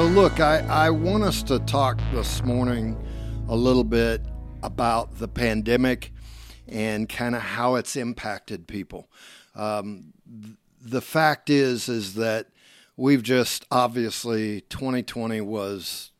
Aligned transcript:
So, 0.00 0.06
look, 0.06 0.40
I, 0.40 0.60
I 0.60 0.88
want 0.88 1.24
us 1.24 1.42
to 1.42 1.58
talk 1.58 2.00
this 2.10 2.42
morning 2.42 2.96
a 3.50 3.54
little 3.54 3.84
bit 3.84 4.22
about 4.62 5.18
the 5.18 5.28
pandemic 5.28 6.14
and 6.66 7.06
kind 7.06 7.34
of 7.34 7.42
how 7.42 7.74
it's 7.74 7.96
impacted 7.96 8.66
people. 8.66 9.10
Um, 9.54 10.14
the 10.80 11.02
fact 11.02 11.50
is, 11.50 11.90
is 11.90 12.14
that 12.14 12.46
we've 12.96 13.22
just 13.22 13.66
obviously 13.70 14.62
2020 14.62 15.42
was 15.42 16.12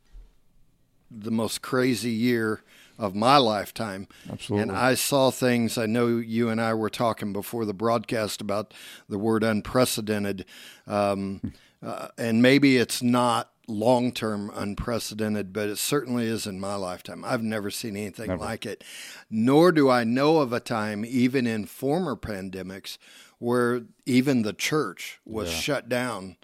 the 1.11 1.31
most 1.31 1.63
crazy 1.63 2.11
year 2.11 2.63
of 2.99 3.15
my 3.15 3.39
lifetime. 3.39 4.09
Absolutely. 4.31 4.61
And 4.61 4.73
I 4.73 4.93
saw 4.93 5.31
things. 5.31 5.79
I 5.79 5.87
know 5.87 6.19
you 6.19 6.51
and 6.51 6.61
I 6.61 6.75
were 6.75 6.91
talking 6.91 7.33
before 7.33 7.65
the 7.65 7.73
broadcast 7.73 8.43
about 8.43 8.75
the 9.09 9.19
word 9.19 9.43
unprecedented. 9.43 10.45
Um, 10.87 11.55
uh, 11.83 12.09
and 12.19 12.43
maybe 12.43 12.77
it's 12.77 13.03
not 13.03 13.50
long 13.71 14.13
term 14.13 14.51
unprecedented, 14.55 15.53
but 15.53 15.69
it 15.69 15.79
certainly 15.79 16.27
is 16.27 16.47
in 16.47 16.61
my 16.61 16.75
lifetime. 16.75 17.25
I've 17.25 17.43
never 17.43 17.71
seen 17.71 17.97
anything 17.97 18.29
Never. 18.29 18.45
like 18.45 18.67
it. 18.67 18.85
Nor 19.31 19.73
do 19.73 19.89
I 19.89 20.05
know 20.05 20.39
of 20.39 20.53
a 20.53 20.61
time, 20.61 21.05
even 21.05 21.47
in 21.47 21.67
former 21.67 22.17
pandemics, 22.17 22.99
where 23.39 23.83
even 24.05 24.43
the 24.43 24.53
church 24.53 25.21
was 25.25 25.49
Yeah. 25.51 25.57
shut 25.59 25.89
down 25.89 26.37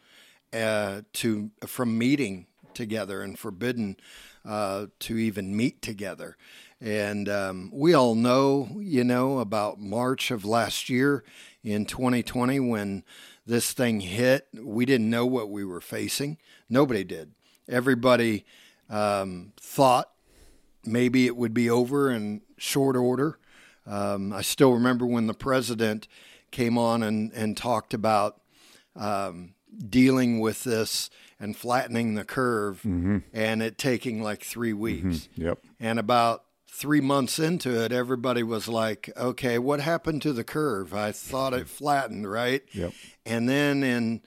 uh, 0.53 1.03
to 1.15 1.51
from 1.67 1.99
meeting 1.99 2.47
together 2.73 3.21
and 3.23 3.39
forbidden 3.39 3.97
uh, 4.45 4.87
to 5.01 5.19
even 5.19 5.57
meet 5.57 5.83
together. 5.83 6.37
And 6.81 7.29
um, 7.29 7.71
we 7.73 7.95
all 7.95 8.15
know, 8.15 8.69
you 8.79 9.03
know, 9.03 9.39
about 9.39 9.81
March 9.81 10.31
of 10.31 10.45
last 10.45 10.89
year 10.89 11.25
in 11.65 11.85
2020 11.87 12.61
when 12.61 13.03
this 13.47 13.73
thing 13.73 14.01
hit. 14.01 14.49
We 14.53 14.85
didn't 14.85 15.09
know 15.09 15.27
what 15.27 15.51
we 15.51 15.65
were 15.65 15.81
facing. 15.81 16.39
Nobody 16.69 17.05
did. 17.05 17.33
Everybody 17.69 18.45
um, 18.91 19.53
thought 19.57 20.11
maybe 20.85 21.27
it 21.27 21.37
would 21.37 21.55
be 21.55 21.69
over 21.71 22.11
in 22.11 22.43
short 22.57 22.97
order. 22.97 23.39
Um, 23.87 24.33
I 24.33 24.43
still 24.43 24.73
remember 24.73 25.07
when 25.07 25.27
the 25.27 25.35
president 25.35 26.09
came 26.51 26.79
on 26.79 27.03
and, 27.03 27.33
and 27.33 27.57
talked 27.57 27.95
about 27.95 28.41
um, 28.95 29.55
dealing 29.89 30.41
with 30.41 30.65
this 30.65 31.11
and 31.39 31.57
flattening 31.57 32.15
the 32.15 32.25
curve 32.25 32.81
and 33.33 33.63
it 33.63 33.79
taking 33.79 34.23
like 34.23 34.43
three 34.43 34.73
weeks. 34.73 35.29
Yep. 35.37 35.59
And 35.79 35.99
about 35.99 36.45
three 36.69 37.01
months 37.01 37.39
into 37.39 37.83
it, 37.83 37.93
everybody 37.93 38.43
was 38.43 38.69
like, 38.69 39.11
okay, 39.17 39.59
what 39.59 39.81
happened 39.81 40.23
to 40.23 40.33
the 40.33 40.45
curve? 40.45 40.93
I 40.95 41.13
thought 41.13 41.55
it 41.55 41.69
flattened, 41.69 42.31
right? 42.31 42.63
Yep. 42.73 42.93
And 43.25 43.49
then 43.49 43.83
in 43.83 44.23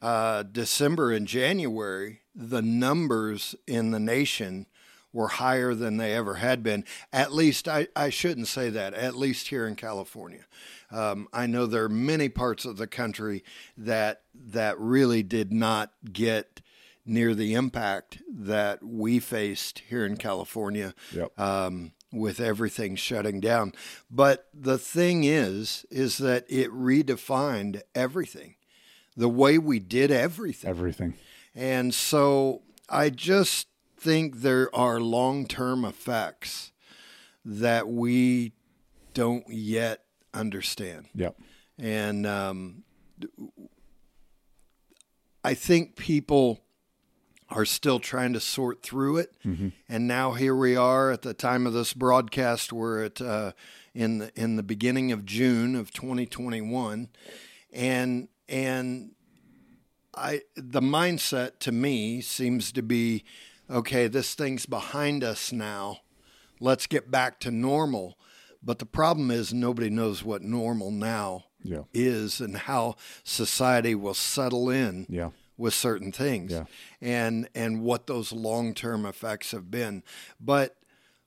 uh, 0.00 0.44
December 0.44 1.12
and 1.12 1.26
January, 1.26 2.20
the 2.34 2.62
numbers 2.62 3.54
in 3.66 3.90
the 3.90 4.00
nation 4.00 4.66
were 5.12 5.28
higher 5.28 5.74
than 5.74 5.96
they 5.96 6.14
ever 6.14 6.34
had 6.36 6.62
been. 6.62 6.84
At 7.12 7.32
least, 7.32 7.66
I, 7.68 7.88
I 7.96 8.10
shouldn't 8.10 8.46
say 8.46 8.70
that, 8.70 8.94
at 8.94 9.16
least 9.16 9.48
here 9.48 9.66
in 9.66 9.74
California. 9.74 10.44
Um, 10.90 11.28
I 11.32 11.46
know 11.46 11.66
there 11.66 11.84
are 11.84 11.88
many 11.88 12.28
parts 12.28 12.64
of 12.64 12.76
the 12.76 12.86
country 12.86 13.44
that 13.76 14.22
that 14.34 14.78
really 14.78 15.22
did 15.22 15.52
not 15.52 15.92
get 16.12 16.60
near 17.04 17.34
the 17.34 17.54
impact 17.54 18.18
that 18.32 18.82
we 18.82 19.18
faced 19.18 19.80
here 19.88 20.04
in 20.04 20.16
California 20.16 20.94
Yep. 21.12 21.38
um, 21.38 21.92
with 22.12 22.40
everything 22.40 22.96
shutting 22.96 23.40
down. 23.40 23.72
But 24.10 24.48
the 24.52 24.78
thing 24.78 25.24
is, 25.24 25.86
is 25.90 26.18
that 26.18 26.44
it 26.48 26.70
redefined 26.70 27.82
everything, 27.94 28.56
the 29.16 29.28
way 29.28 29.58
we 29.58 29.78
did 29.78 30.10
everything. 30.10 30.68
Everything. 30.70 31.14
And 31.54 31.94
so 31.94 32.62
I 32.88 33.10
just 33.10 33.68
think 33.96 34.38
there 34.38 34.74
are 34.74 35.00
long 35.00 35.46
term 35.46 35.84
effects 35.84 36.72
that 37.44 37.88
we 37.88 38.52
don't 39.14 39.44
yet 39.48 40.04
understand. 40.34 41.06
Yep. 41.14 41.36
And 41.78 42.26
um, 42.26 42.84
I 45.42 45.54
think 45.54 45.96
people 45.96 46.60
are 47.50 47.64
still 47.64 47.98
trying 47.98 48.32
to 48.32 48.40
sort 48.40 48.82
through 48.82 49.18
it. 49.18 49.34
And 49.88 50.06
now 50.06 50.32
here 50.32 50.54
we 50.54 50.76
are 50.76 51.10
at 51.10 51.22
the 51.22 51.34
time 51.34 51.66
of 51.66 51.72
this 51.72 51.92
broadcast. 51.92 52.72
We're 52.72 53.04
at 53.04 53.20
uh, 53.20 53.52
in 53.94 54.18
the 54.18 54.32
in 54.40 54.56
the 54.56 54.62
beginning 54.62 55.10
of 55.12 55.24
June 55.24 55.74
of 55.74 55.92
2021, 55.92 57.08
and 57.72 58.28
and 58.48 59.12
I 60.14 60.42
the 60.56 60.80
mindset 60.80 61.58
to 61.60 61.72
me 61.72 62.20
seems 62.20 62.72
to 62.72 62.82
be 62.82 63.24
okay. 63.68 64.06
This 64.08 64.34
thing's 64.34 64.66
behind 64.66 65.24
us 65.24 65.52
now. 65.52 65.98
Let's 66.60 66.86
get 66.86 67.10
back 67.10 67.40
to 67.40 67.50
normal. 67.50 68.16
But 68.62 68.78
the 68.78 68.86
problem 68.86 69.30
is 69.30 69.54
nobody 69.54 69.88
knows 69.88 70.22
what 70.22 70.42
normal 70.42 70.90
now 70.90 71.44
Yeah. 71.62 71.84
is 71.94 72.40
and 72.42 72.54
how 72.56 72.96
society 73.24 73.94
will 73.94 74.12
settle 74.14 74.68
in 74.68 75.06
Yeah. 75.08 75.30
With 75.60 75.74
certain 75.74 76.10
things 76.10 76.50
Yeah. 76.52 76.64
and 77.00 77.48
and 77.54 77.82
what 77.82 78.06
those 78.06 78.32
long-term 78.32 79.04
effects 79.06 79.52
have 79.52 79.70
been 79.70 80.02
but 80.40 80.76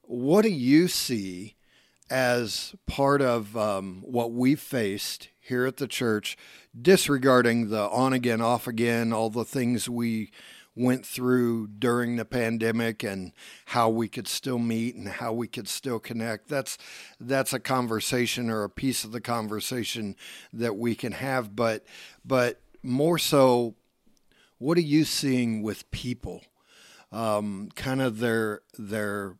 what 0.01 0.41
do 0.41 0.49
you 0.49 0.87
see 0.87 1.55
as 2.09 2.75
part 2.85 3.21
of 3.21 3.55
um, 3.55 4.01
what 4.05 4.31
we've 4.33 4.59
faced 4.59 5.29
here 5.39 5.65
at 5.65 5.77
the 5.77 5.87
church 5.87 6.35
disregarding 6.79 7.69
the 7.69 7.89
on 7.89 8.11
again 8.13 8.41
off 8.41 8.67
again 8.67 9.13
all 9.13 9.29
the 9.29 9.45
things 9.45 9.87
we 9.87 10.31
went 10.75 11.05
through 11.05 11.67
during 11.67 12.15
the 12.15 12.25
pandemic 12.25 13.03
and 13.03 13.31
how 13.67 13.87
we 13.89 14.07
could 14.07 14.27
still 14.27 14.57
meet 14.57 14.95
and 14.95 15.07
how 15.07 15.31
we 15.31 15.47
could 15.47 15.67
still 15.67 15.99
connect 15.99 16.47
that's 16.49 16.77
that's 17.19 17.53
a 17.53 17.59
conversation 17.59 18.49
or 18.49 18.63
a 18.63 18.69
piece 18.69 19.03
of 19.03 19.11
the 19.11 19.21
conversation 19.21 20.15
that 20.51 20.75
we 20.75 20.95
can 20.95 21.11
have 21.11 21.55
but 21.55 21.85
but 22.25 22.59
more 22.81 23.17
so 23.19 23.75
what 24.63 24.77
are 24.77 24.81
you 24.81 25.03
seeing 25.03 25.61
with 25.61 25.89
people? 25.91 26.41
Um, 27.11 27.69
kind 27.75 28.01
of 28.01 28.19
their 28.19 28.61
their 28.77 29.35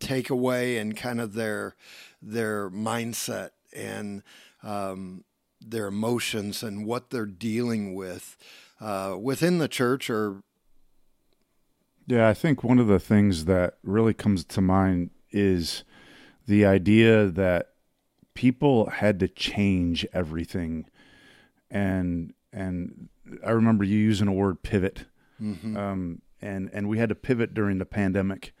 takeaway 0.00 0.80
and 0.80 0.96
kind 0.96 1.20
of 1.20 1.32
their 1.32 1.74
their 2.20 2.70
mindset 2.70 3.50
and 3.72 4.22
um, 4.62 5.24
their 5.60 5.86
emotions 5.86 6.62
and 6.62 6.84
what 6.86 7.10
they're 7.10 7.24
dealing 7.24 7.94
with 7.94 8.36
uh, 8.80 9.16
within 9.18 9.58
the 9.58 9.68
church 9.68 10.10
or 10.10 10.42
Yeah, 12.06 12.28
I 12.28 12.34
think 12.34 12.62
one 12.62 12.78
of 12.78 12.88
the 12.88 13.00
things 13.00 13.46
that 13.46 13.78
really 13.82 14.14
comes 14.14 14.44
to 14.44 14.60
mind 14.60 15.10
is 15.30 15.84
the 16.46 16.66
idea 16.66 17.26
that 17.28 17.70
people 18.34 18.90
had 18.90 19.18
to 19.20 19.28
change 19.28 20.06
everything, 20.12 20.86
and 21.70 22.34
and 22.52 23.08
I 23.44 23.50
remember 23.50 23.84
you 23.84 23.98
using 23.98 24.28
a 24.28 24.32
word 24.32 24.62
pivot, 24.62 25.06
um, 25.76 26.22
and 26.40 26.70
and 26.72 26.88
we 26.88 26.98
had 26.98 27.08
to 27.08 27.14
pivot 27.14 27.54
during 27.54 27.78
the 27.78 27.84
pandemic, 27.86 28.52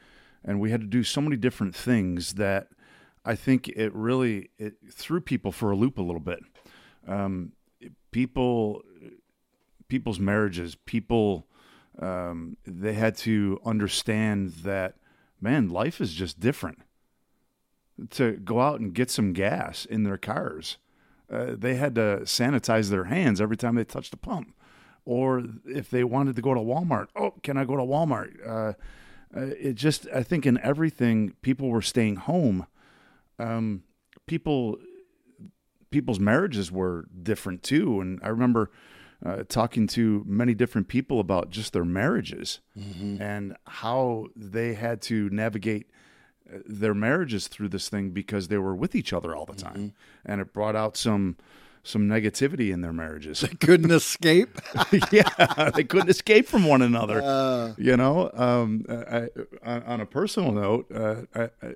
and 0.44 0.60
we 0.60 0.70
had 0.70 0.80
to 0.80 0.86
do 0.86 1.02
so 1.02 1.20
many 1.20 1.36
different 1.36 1.74
things 1.74 2.34
that 2.34 2.68
I 3.24 3.34
think 3.34 3.68
it 3.68 3.94
really 3.94 4.50
it 4.58 4.74
threw 4.90 5.20
people 5.20 5.52
for 5.52 5.70
a 5.70 5.76
loop 5.76 5.98
a 5.98 6.02
little 6.02 6.20
bit. 6.20 6.40
Um, 7.06 7.52
people, 8.10 8.82
people's 9.88 10.18
marriages, 10.18 10.76
people 10.86 11.46
um, 11.98 12.56
they 12.66 12.94
had 12.94 13.16
to 13.18 13.60
understand 13.64 14.52
that 14.64 14.96
man 15.40 15.68
life 15.68 16.00
is 16.00 16.12
just 16.14 16.40
different. 16.40 16.78
To 18.10 18.32
go 18.32 18.60
out 18.60 18.80
and 18.80 18.94
get 18.94 19.10
some 19.10 19.32
gas 19.32 19.84
in 19.84 20.02
their 20.02 20.16
cars 20.16 20.78
uh, 21.32 21.54
they 21.56 21.76
had 21.76 21.94
to 21.94 22.20
sanitize 22.24 22.90
their 22.90 23.04
hands 23.04 23.40
every 23.40 23.56
time 23.56 23.74
they 23.74 23.84
touched 23.84 24.12
a 24.12 24.18
pump 24.18 24.54
or 25.04 25.42
if 25.66 25.90
they 25.90 26.04
wanted 26.04 26.36
to 26.36 26.42
go 26.42 26.54
to 26.54 26.60
walmart 26.60 27.08
oh 27.16 27.32
can 27.42 27.56
i 27.56 27.64
go 27.64 27.76
to 27.76 27.82
walmart? 27.82 28.30
Uh, 28.46 28.72
uh, 29.36 29.46
it 29.58 29.74
just 29.74 30.06
i 30.14 30.22
think 30.22 30.46
in 30.46 30.58
everything 30.60 31.34
people 31.42 31.68
were 31.68 31.82
staying 31.82 32.16
home. 32.16 32.66
Um, 33.38 33.82
people 34.26 34.78
people's 35.90 36.20
marriages 36.20 36.70
were 36.70 37.06
different 37.22 37.62
too. 37.62 38.00
And 38.00 38.20
i 38.22 38.28
remember 38.28 38.70
uh, 39.24 39.44
talking 39.48 39.86
to 39.86 40.24
many 40.26 40.52
different 40.54 40.88
people 40.88 41.20
about 41.20 41.48
just 41.50 41.72
their 41.72 41.84
marriages 41.84 42.60
and 43.20 43.56
how 43.66 44.26
they 44.34 44.74
had 44.74 45.00
to 45.02 45.30
navigate 45.30 45.86
uh, 46.52 46.58
their 46.66 46.92
marriages 46.94 47.46
through 47.48 47.68
this 47.68 47.88
thing 47.88 48.10
because 48.10 48.48
they 48.48 48.58
were 48.58 48.74
with 48.74 48.94
each 48.96 49.12
other 49.12 49.34
all 49.36 49.46
the 49.46 49.54
time. 49.54 49.92
And 50.26 50.40
it 50.40 50.52
brought 50.52 50.74
out 50.74 50.96
some 50.96 51.36
some 51.82 52.08
negativity 52.08 52.72
in 52.72 52.80
their 52.80 52.92
marriages. 52.92 53.40
They 53.40 53.48
couldn't 53.48 53.90
escape? 53.90 54.60
Yeah 55.10 55.70
they 55.74 55.84
couldn't 55.84 56.10
escape 56.10 56.46
from 56.46 56.64
one 56.64 56.82
another. 56.82 57.74
You 57.78 57.96
know 57.96 58.30
um, 58.34 58.84
I, 58.88 59.28
I, 59.64 59.80
on 59.80 60.00
a 60.00 60.06
personal 60.06 60.52
note 60.52 60.86
uh, 60.94 61.22
I, 61.34 61.42
I, 61.62 61.74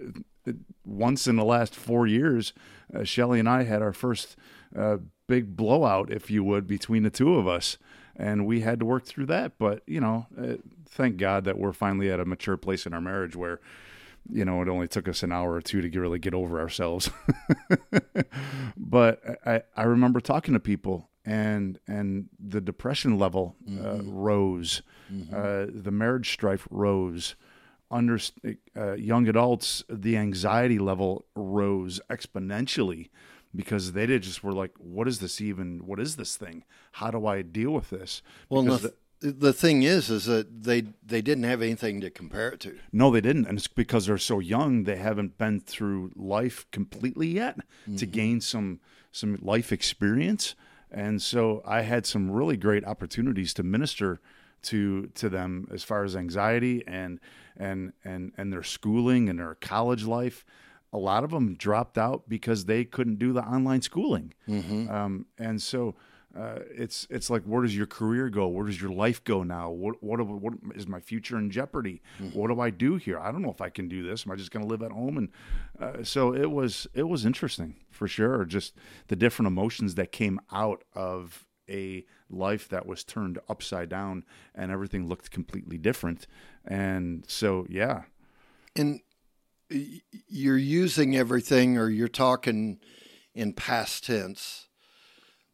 once 0.84 1.26
in 1.26 1.36
the 1.36 1.44
last 1.44 1.74
four 1.74 2.06
years 2.06 2.52
uh, 2.94 3.02
shelly 3.02 3.40
and 3.40 3.48
i 3.48 3.64
had 3.64 3.82
our 3.82 3.92
first 3.92 4.36
uh, 4.76 4.98
big 5.26 5.56
blowout 5.56 6.10
if 6.10 6.30
you 6.30 6.44
would 6.44 6.66
between 6.66 7.02
the 7.02 7.10
two 7.10 7.34
of 7.34 7.48
us. 7.48 7.78
And 8.14 8.46
we 8.46 8.60
had 8.60 8.78
to 8.80 8.86
work 8.86 9.04
through 9.04 9.26
that. 9.26 9.58
But 9.58 9.82
you 9.86 10.00
know, 10.00 10.26
uh, 10.40 10.54
thank 10.88 11.16
God 11.18 11.44
that 11.44 11.58
we're 11.58 11.72
finally 11.72 12.10
at 12.10 12.20
a 12.20 12.24
mature 12.24 12.56
place 12.56 12.86
in 12.86 12.94
our 12.94 13.00
marriage 13.00 13.36
where 13.36 13.60
you 14.30 14.44
know, 14.44 14.62
it 14.62 14.68
only 14.68 14.88
took 14.88 15.08
us 15.08 15.22
an 15.22 15.32
hour 15.32 15.52
or 15.52 15.60
two 15.60 15.80
to 15.80 16.00
really 16.00 16.18
get 16.18 16.34
over 16.34 16.60
ourselves. 16.60 17.10
but 18.76 19.22
I, 19.44 19.62
I 19.76 19.84
remember 19.84 20.20
talking 20.20 20.54
to 20.54 20.60
people 20.60 21.08
and 21.24 21.78
and 21.86 22.28
the 22.38 22.60
depression 22.60 23.18
level 23.18 23.56
uh, 23.66 23.70
mm-hmm. 23.70 24.10
rose, 24.10 24.82
mm-hmm. 25.12 25.34
Uh, 25.34 25.66
the 25.68 25.90
marriage 25.90 26.32
strife 26.32 26.66
rose. 26.70 27.34
Under 27.88 28.18
uh, 28.76 28.94
young 28.94 29.28
adults, 29.28 29.84
the 29.88 30.16
anxiety 30.16 30.80
level 30.80 31.24
rose 31.36 32.00
exponentially 32.10 33.10
because 33.54 33.92
they 33.92 34.06
did 34.06 34.24
just 34.24 34.42
were 34.42 34.52
like, 34.52 34.72
"What 34.78 35.06
is 35.06 35.20
this 35.20 35.40
even? 35.40 35.86
What 35.86 36.00
is 36.00 36.16
this 36.16 36.36
thing? 36.36 36.64
How 36.92 37.12
do 37.12 37.26
I 37.26 37.42
deal 37.42 37.70
with 37.70 37.90
this?" 37.90 38.22
Well, 38.48 38.64
the, 38.64 38.94
the 39.20 39.52
thing 39.52 39.82
is, 39.82 40.10
is 40.10 40.26
that 40.26 40.64
they 40.64 40.84
they 41.04 41.22
didn't 41.22 41.44
have 41.44 41.62
anything 41.62 42.00
to 42.00 42.10
compare 42.10 42.50
it 42.50 42.60
to. 42.60 42.78
No, 42.92 43.10
they 43.10 43.20
didn't, 43.20 43.46
and 43.46 43.58
it's 43.58 43.68
because 43.68 44.06
they're 44.06 44.18
so 44.18 44.38
young. 44.38 44.84
They 44.84 44.96
haven't 44.96 45.38
been 45.38 45.60
through 45.60 46.12
life 46.14 46.66
completely 46.70 47.28
yet 47.28 47.58
mm-hmm. 47.58 47.96
to 47.96 48.06
gain 48.06 48.40
some 48.40 48.80
some 49.12 49.38
life 49.40 49.72
experience. 49.72 50.54
And 50.90 51.20
so 51.20 51.62
I 51.66 51.82
had 51.82 52.06
some 52.06 52.30
really 52.30 52.56
great 52.56 52.84
opportunities 52.84 53.54
to 53.54 53.62
minister 53.62 54.20
to 54.62 55.06
to 55.14 55.28
them 55.28 55.68
as 55.72 55.82
far 55.82 56.04
as 56.04 56.14
anxiety 56.14 56.82
and 56.86 57.18
and 57.56 57.92
and 58.04 58.32
and 58.36 58.52
their 58.52 58.62
schooling 58.62 59.28
and 59.28 59.38
their 59.38 59.54
college 59.54 60.04
life. 60.04 60.44
A 60.92 60.98
lot 60.98 61.24
of 61.24 61.30
them 61.30 61.54
dropped 61.54 61.98
out 61.98 62.28
because 62.28 62.66
they 62.66 62.84
couldn't 62.84 63.18
do 63.18 63.32
the 63.32 63.42
online 63.42 63.82
schooling, 63.82 64.32
mm-hmm. 64.48 64.88
um, 64.88 65.26
and 65.36 65.60
so 65.60 65.94
uh, 66.36 66.58
it's 66.70 67.06
it's 67.08 67.30
like 67.30 67.42
where 67.44 67.62
does 67.62 67.76
your 67.76 67.86
career 67.86 68.28
go? 68.28 68.46
Where 68.48 68.66
does 68.66 68.80
your 68.80 68.90
life 68.90 69.24
go 69.24 69.42
now? 69.42 69.70
What 69.70 70.02
what 70.02 70.24
what 70.26 70.54
is 70.74 70.86
my 70.86 71.00
future 71.00 71.38
in 71.38 71.50
jeopardy? 71.50 72.02
Mm-hmm. 72.20 72.38
What 72.38 72.48
do 72.48 72.60
I 72.60 72.70
do 72.70 72.96
here? 72.96 73.18
I 73.18 73.32
don't 73.32 73.42
know 73.42 73.50
if 73.50 73.60
I 73.60 73.70
can 73.70 73.88
do 73.88 74.02
this. 74.02 74.26
Am 74.26 74.32
I 74.32 74.36
just 74.36 74.50
going 74.50 74.64
to 74.64 74.70
live 74.70 74.82
at 74.82 74.92
home? 74.92 75.16
And 75.16 75.28
uh, 75.80 76.04
so 76.04 76.34
it 76.34 76.50
was 76.50 76.86
it 76.92 77.04
was 77.04 77.24
interesting 77.24 77.76
for 77.90 78.06
sure. 78.06 78.44
Just 78.44 78.74
the 79.08 79.16
different 79.16 79.46
emotions 79.46 79.94
that 79.94 80.12
came 80.12 80.38
out 80.52 80.84
of 80.94 81.46
a 81.68 82.04
life 82.28 82.68
that 82.68 82.86
was 82.86 83.02
turned 83.02 83.38
upside 83.48 83.88
down 83.88 84.24
and 84.54 84.70
everything 84.70 85.08
looked 85.08 85.30
completely 85.30 85.78
different. 85.78 86.26
And 86.64 87.24
so 87.26 87.66
yeah, 87.70 88.02
and 88.74 89.00
you're 90.28 90.58
using 90.58 91.16
everything, 91.16 91.78
or 91.78 91.88
you're 91.88 92.08
talking 92.08 92.78
in 93.34 93.52
past 93.54 94.04
tense 94.04 94.65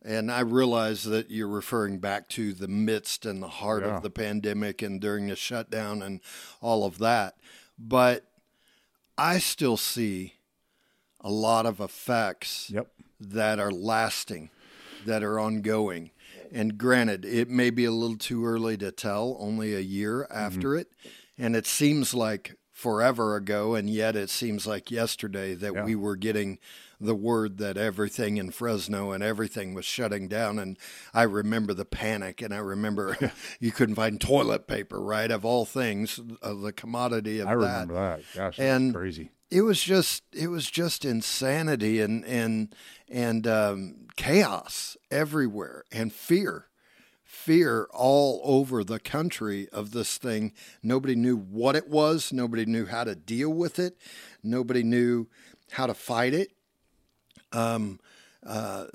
and 0.04 0.30
I 0.30 0.40
realize 0.40 1.04
that 1.04 1.30
you're 1.30 1.48
referring 1.48 1.98
back 1.98 2.28
to 2.30 2.52
the 2.52 2.68
midst 2.68 3.24
and 3.24 3.42
the 3.42 3.48
heart 3.48 3.84
yeah. 3.84 3.96
of 3.96 4.02
the 4.02 4.10
pandemic 4.10 4.82
and 4.82 5.00
during 5.00 5.28
the 5.28 5.36
shutdown 5.36 6.02
and 6.02 6.20
all 6.60 6.84
of 6.84 6.98
that. 6.98 7.34
But 7.78 8.26
I 9.16 9.38
still 9.38 9.76
see 9.76 10.34
a 11.20 11.30
lot 11.30 11.66
of 11.66 11.80
effects 11.80 12.70
yep. 12.70 12.88
that 13.20 13.60
are 13.60 13.70
lasting, 13.70 14.50
that 15.06 15.22
are 15.22 15.38
ongoing. 15.38 16.10
And 16.50 16.76
granted, 16.76 17.24
it 17.24 17.48
may 17.48 17.70
be 17.70 17.84
a 17.84 17.92
little 17.92 18.16
too 18.16 18.44
early 18.44 18.76
to 18.78 18.90
tell, 18.92 19.36
only 19.38 19.74
a 19.74 19.80
year 19.80 20.26
mm-hmm. 20.28 20.36
after 20.36 20.70
mm-hmm. 20.70 20.80
it. 20.80 20.88
And 21.38 21.56
it 21.56 21.66
seems 21.66 22.12
like 22.12 22.56
forever 22.72 23.36
ago, 23.36 23.74
and 23.74 23.88
yet 23.88 24.16
it 24.16 24.28
seems 24.28 24.66
like 24.66 24.90
yesterday 24.90 25.54
that 25.54 25.72
yeah. 25.72 25.84
we 25.84 25.94
were 25.94 26.16
getting 26.16 26.58
the 27.02 27.14
word 27.14 27.58
that 27.58 27.76
everything 27.76 28.36
in 28.36 28.50
Fresno 28.50 29.12
and 29.12 29.22
everything 29.22 29.74
was 29.74 29.84
shutting 29.84 30.28
down. 30.28 30.58
And 30.58 30.78
I 31.12 31.22
remember 31.22 31.74
the 31.74 31.84
panic, 31.84 32.40
and 32.40 32.54
I 32.54 32.58
remember 32.58 33.32
you 33.60 33.72
couldn't 33.72 33.96
find 33.96 34.20
toilet 34.20 34.66
paper, 34.66 35.00
right? 35.00 35.30
Of 35.30 35.44
all 35.44 35.64
things, 35.64 36.20
of 36.40 36.60
the 36.60 36.72
commodity 36.72 37.40
of 37.40 37.48
I 37.48 37.52
remember 37.52 37.94
that. 37.94 38.20
Gosh, 38.34 38.58
and 38.58 38.94
crazy. 38.94 39.30
It 39.50 39.62
was 39.62 39.82
just, 39.82 40.22
it 40.32 40.48
was 40.48 40.70
just 40.70 41.04
insanity 41.04 42.00
and 42.00 42.24
and 42.24 42.74
and 43.08 43.46
um, 43.46 44.06
chaos 44.16 44.96
everywhere 45.10 45.84
and 45.92 46.12
fear 46.12 46.68
fear 47.42 47.88
all 47.92 48.40
over 48.44 48.84
the 48.84 49.00
country 49.00 49.68
of 49.70 49.90
this 49.90 50.16
thing. 50.16 50.52
Nobody 50.82 51.16
knew 51.16 51.36
what 51.36 51.74
it 51.74 51.88
was. 51.88 52.32
Nobody 52.32 52.64
knew 52.66 52.86
how 52.86 53.04
to 53.04 53.16
deal 53.16 53.50
with 53.50 53.78
it. 53.78 53.96
Nobody 54.44 54.84
knew 54.84 55.26
how 55.72 55.86
to 55.86 55.94
fight 55.94 56.34
it. 56.34 56.52
Um, 57.52 58.00
uh, 58.44 58.86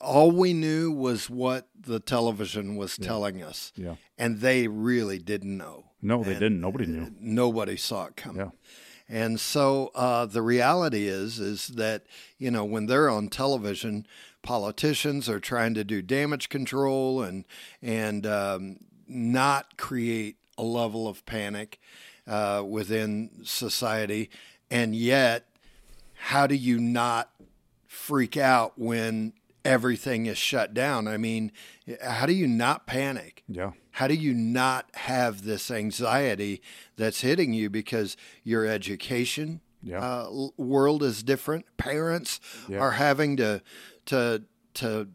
all 0.00 0.30
we 0.30 0.52
knew 0.52 0.92
was 0.92 1.30
what 1.30 1.68
the 1.78 2.00
television 2.00 2.76
was 2.76 2.98
yeah. 2.98 3.06
telling 3.06 3.42
us. 3.42 3.72
Yeah. 3.76 3.96
And 4.18 4.40
they 4.40 4.68
really 4.68 5.18
didn't 5.18 5.56
know. 5.56 5.86
No, 6.02 6.22
they 6.22 6.32
and 6.32 6.40
didn't. 6.40 6.60
Nobody 6.60 6.86
knew. 6.86 7.10
Nobody 7.18 7.76
saw 7.76 8.06
it 8.06 8.16
coming. 8.16 8.46
Yeah. 8.46 8.50
And 9.08 9.38
so 9.38 9.90
uh, 9.94 10.26
the 10.26 10.42
reality 10.42 11.06
is 11.06 11.38
is 11.38 11.68
that 11.68 12.04
you 12.38 12.50
know 12.50 12.64
when 12.64 12.86
they're 12.86 13.10
on 13.10 13.28
television, 13.28 14.06
politicians 14.42 15.28
are 15.28 15.40
trying 15.40 15.74
to 15.74 15.84
do 15.84 16.00
damage 16.00 16.48
control 16.48 17.22
and 17.22 17.44
and 17.82 18.26
um, 18.26 18.78
not 19.06 19.76
create 19.76 20.36
a 20.56 20.62
level 20.62 21.06
of 21.06 21.24
panic 21.26 21.80
uh, 22.26 22.62
within 22.66 23.30
society, 23.44 24.30
and 24.70 24.94
yet 24.96 25.48
how 26.14 26.46
do 26.46 26.54
you 26.54 26.78
not 26.78 27.30
freak 27.94 28.36
out 28.36 28.72
when 28.76 29.32
everything 29.64 30.26
is 30.26 30.36
shut 30.36 30.74
down. 30.74 31.08
I 31.08 31.16
mean, 31.16 31.52
how 32.02 32.26
do 32.26 32.32
you 32.32 32.46
not 32.46 32.86
panic? 32.86 33.42
Yeah. 33.48 33.72
How 33.92 34.08
do 34.08 34.14
you 34.14 34.34
not 34.34 34.86
have 34.94 35.44
this 35.44 35.70
anxiety 35.70 36.60
that's 36.96 37.20
hitting 37.20 37.52
you 37.54 37.70
because 37.70 38.16
your 38.42 38.66
education 38.66 39.60
yeah. 39.82 40.00
uh, 40.00 40.48
world 40.56 41.02
is 41.02 41.22
different? 41.22 41.64
Parents 41.76 42.40
yeah. 42.68 42.78
are 42.78 42.92
having 42.92 43.36
to 43.36 43.62
to 44.06 44.42
to 44.74 45.08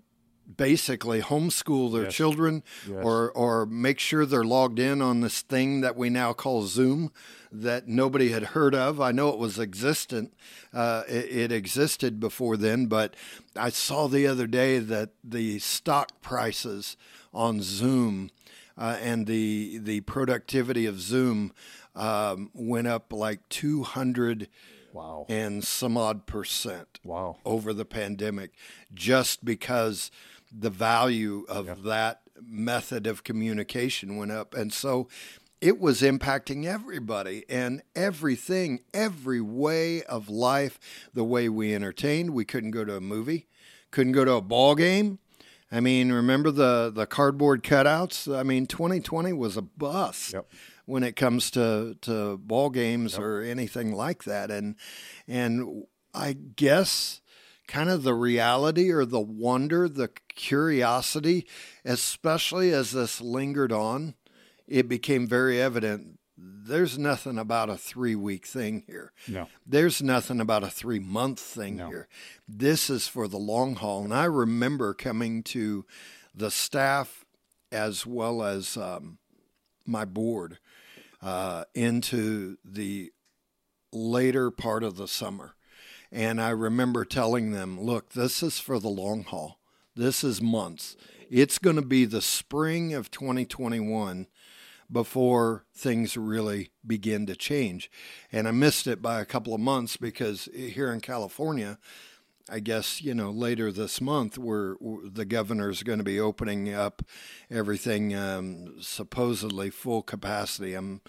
basically 0.55 1.21
homeschool 1.21 1.91
their 1.91 2.03
yes. 2.03 2.13
children 2.13 2.63
yes. 2.87 3.03
or 3.03 3.31
or 3.31 3.65
make 3.65 3.99
sure 3.99 4.25
they're 4.25 4.43
logged 4.43 4.79
in 4.79 5.01
on 5.01 5.21
this 5.21 5.41
thing 5.41 5.81
that 5.81 5.95
we 5.95 6.09
now 6.09 6.33
call 6.33 6.63
Zoom 6.63 7.11
that 7.51 7.87
nobody 7.87 8.29
had 8.29 8.43
heard 8.43 8.75
of. 8.75 9.01
I 9.01 9.11
know 9.11 9.29
it 9.29 9.39
was 9.39 9.59
existent. 9.59 10.33
Uh, 10.73 11.03
it, 11.07 11.25
it, 11.25 11.51
existed 11.51 12.19
before 12.19 12.57
then, 12.57 12.85
but 12.85 13.15
I 13.55 13.69
saw 13.69 14.07
the 14.07 14.27
other 14.27 14.45
day 14.45 14.77
that 14.77 15.09
the 15.23 15.57
stock 15.59 16.21
prices 16.21 16.95
on 17.33 17.61
Zoom 17.61 18.29
uh, 18.77 18.97
and 19.01 19.27
the 19.27 19.79
the 19.79 20.01
productivity 20.01 20.85
of 20.85 20.99
Zoom 20.99 21.53
um, 21.95 22.51
went 22.53 22.87
up 22.87 23.11
like 23.11 23.47
two 23.49 23.83
hundred 23.83 24.47
wow 24.93 25.25
and 25.29 25.63
some 25.63 25.97
odd 25.97 26.25
percent 26.25 26.99
wow 27.03 27.37
over 27.45 27.73
the 27.73 27.85
pandemic 27.85 28.51
just 28.93 29.43
because 29.43 30.11
the 30.51 30.69
value 30.69 31.45
of 31.47 31.67
yeah. 31.67 31.75
that 31.85 32.21
method 32.41 33.05
of 33.05 33.23
communication 33.23 34.15
went 34.15 34.31
up 34.31 34.53
and 34.53 34.71
so 34.71 35.07
it 35.61 35.79
was 35.79 36.01
impacting 36.01 36.65
everybody 36.65 37.43
and 37.49 37.81
everything, 37.95 38.79
every 38.93 39.41
way 39.41 40.03
of 40.03 40.29
life, 40.29 40.79
the 41.13 41.23
way 41.23 41.49
we 41.49 41.75
entertained. 41.75 42.33
We 42.33 42.45
couldn't 42.45 42.71
go 42.71 42.85
to 42.85 42.95
a 42.95 43.01
movie, 43.01 43.47
couldn't 43.91 44.13
go 44.13 44.25
to 44.25 44.33
a 44.33 44.41
ball 44.41 44.75
game. 44.75 45.19
I 45.71 45.81
mean, 45.81 46.11
remember 46.11 46.49
the 46.51 46.91
the 46.93 47.05
cardboard 47.05 47.63
cutouts? 47.63 48.33
I 48.33 48.43
mean, 48.43 48.65
2020 48.65 49.33
was 49.33 49.57
a 49.57 49.61
bust 49.61 50.33
yep. 50.33 50.47
when 50.85 51.03
it 51.03 51.15
comes 51.15 51.51
to 51.51 51.95
to 52.01 52.37
ball 52.37 52.69
games 52.69 53.13
yep. 53.13 53.21
or 53.21 53.41
anything 53.41 53.93
like 53.93 54.23
that. 54.23 54.49
And 54.49 54.75
and 55.27 55.83
I 56.13 56.33
guess 56.33 57.21
kind 57.69 57.89
of 57.89 58.03
the 58.03 58.13
reality 58.13 58.91
or 58.91 59.05
the 59.05 59.21
wonder, 59.21 59.87
the 59.87 60.09
curiosity, 60.35 61.47
especially 61.85 62.73
as 62.73 62.91
this 62.91 63.21
lingered 63.21 63.71
on 63.71 64.15
it 64.67 64.87
became 64.87 65.25
very 65.25 65.61
evident 65.61 66.19
there's 66.41 66.97
nothing 66.97 67.37
about 67.37 67.69
a 67.69 67.77
three 67.77 68.15
week 68.15 68.45
thing 68.45 68.83
here. 68.87 69.11
No. 69.27 69.47
There's 69.65 70.01
nothing 70.01 70.39
about 70.39 70.63
a 70.63 70.69
three 70.69 70.99
month 70.99 71.39
thing 71.39 71.77
no. 71.77 71.87
here. 71.87 72.07
This 72.47 72.89
is 72.89 73.07
for 73.07 73.27
the 73.27 73.37
long 73.37 73.75
haul. 73.75 74.03
And 74.03 74.13
I 74.13 74.25
remember 74.25 74.93
coming 74.93 75.43
to 75.43 75.85
the 76.33 76.51
staff 76.51 77.25
as 77.71 78.05
well 78.05 78.43
as 78.43 78.77
um, 78.77 79.17
my 79.85 80.05
board 80.05 80.59
uh, 81.21 81.65
into 81.75 82.57
the 82.63 83.11
later 83.91 84.51
part 84.51 84.83
of 84.83 84.95
the 84.95 85.07
summer. 85.07 85.55
And 86.11 86.41
I 86.41 86.49
remember 86.49 87.05
telling 87.05 87.51
them, 87.51 87.79
look, 87.79 88.13
this 88.13 88.41
is 88.41 88.59
for 88.59 88.79
the 88.79 88.89
long 88.89 89.23
haul. 89.23 89.59
This 89.95 90.23
is 90.23 90.41
months. 90.41 90.95
It's 91.29 91.59
going 91.59 91.75
to 91.75 91.83
be 91.83 92.05
the 92.05 92.21
spring 92.21 92.93
of 92.93 93.11
2021 93.11 94.27
before 94.91 95.65
things 95.73 96.17
really 96.17 96.71
begin 96.85 97.27
to 97.27 97.35
change. 97.35 97.91
And 98.31 98.47
I 98.47 98.51
missed 98.51 98.87
it 98.87 99.01
by 99.01 99.21
a 99.21 99.25
couple 99.25 99.53
of 99.53 99.59
months 99.59 99.97
because 99.97 100.49
here 100.53 100.91
in 100.91 101.01
California, 101.01 101.77
I 102.51 102.59
guess 102.59 103.01
you 103.01 103.13
know 103.13 103.31
later 103.31 103.71
this 103.71 104.01
month, 104.01 104.37
where 104.37 104.75
the 105.03 105.25
governor's 105.25 105.83
going 105.83 105.99
to 105.99 106.03
be 106.03 106.19
opening 106.19 106.73
up 106.73 107.03
everything 107.49 108.15
um, 108.15 108.75
supposedly 108.81 109.69
full 109.69 110.01
capacity. 110.01 110.73
I'm 110.73 111.01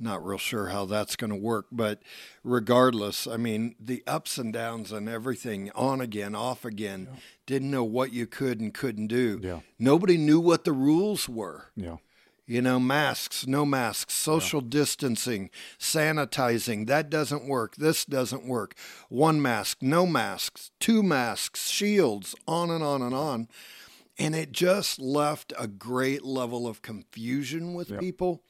not 0.00 0.24
real 0.24 0.38
sure 0.38 0.68
how 0.68 0.84
that's 0.84 1.16
going 1.16 1.30
to 1.30 1.36
work, 1.36 1.66
but 1.72 2.02
regardless, 2.44 3.26
I 3.26 3.36
mean 3.36 3.74
the 3.80 4.02
ups 4.06 4.38
and 4.38 4.52
downs 4.52 4.92
and 4.92 5.08
everything, 5.08 5.70
on 5.74 6.00
again, 6.00 6.34
off 6.34 6.64
again. 6.64 7.08
Yeah. 7.10 7.18
Didn't 7.46 7.70
know 7.70 7.84
what 7.84 8.12
you 8.12 8.26
could 8.26 8.60
and 8.60 8.74
couldn't 8.74 9.06
do. 9.08 9.40
Yeah. 9.42 9.60
Nobody 9.78 10.16
knew 10.18 10.40
what 10.40 10.64
the 10.64 10.72
rules 10.72 11.28
were. 11.28 11.66
Yeah 11.76 11.96
you 12.48 12.62
know, 12.62 12.80
masks, 12.80 13.46
no 13.46 13.66
masks, 13.66 14.14
social 14.14 14.62
yeah. 14.62 14.68
distancing, 14.70 15.50
sanitizing, 15.78 16.86
that 16.86 17.10
doesn't 17.10 17.46
work. 17.46 17.76
This 17.76 18.06
doesn't 18.06 18.48
work. 18.48 18.74
One 19.10 19.40
mask, 19.40 19.78
no 19.82 20.06
masks, 20.06 20.70
two 20.80 21.02
masks, 21.02 21.68
shields, 21.68 22.34
on 22.48 22.70
and 22.70 22.82
on 22.82 23.02
and 23.02 23.14
on. 23.14 23.48
And 24.18 24.34
it 24.34 24.50
just 24.50 24.98
left 24.98 25.52
a 25.58 25.68
great 25.68 26.24
level 26.24 26.66
of 26.66 26.80
confusion 26.80 27.74
with 27.74 27.90
yeah. 27.90 27.98
people 27.98 28.42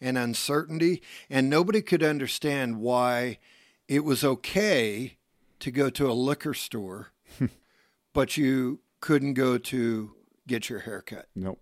and 0.00 0.18
uncertainty. 0.18 1.00
And 1.30 1.48
nobody 1.48 1.80
could 1.80 2.02
understand 2.02 2.80
why 2.80 3.38
it 3.86 4.04
was 4.04 4.24
okay 4.24 5.16
to 5.60 5.70
go 5.70 5.90
to 5.90 6.10
a 6.10 6.12
liquor 6.12 6.54
store, 6.54 7.12
but 8.12 8.36
you 8.36 8.80
couldn't 9.00 9.34
go 9.34 9.58
to 9.58 10.14
get 10.48 10.68
your 10.68 10.80
hair 10.80 11.02
cut. 11.02 11.28
Nope. 11.36 11.60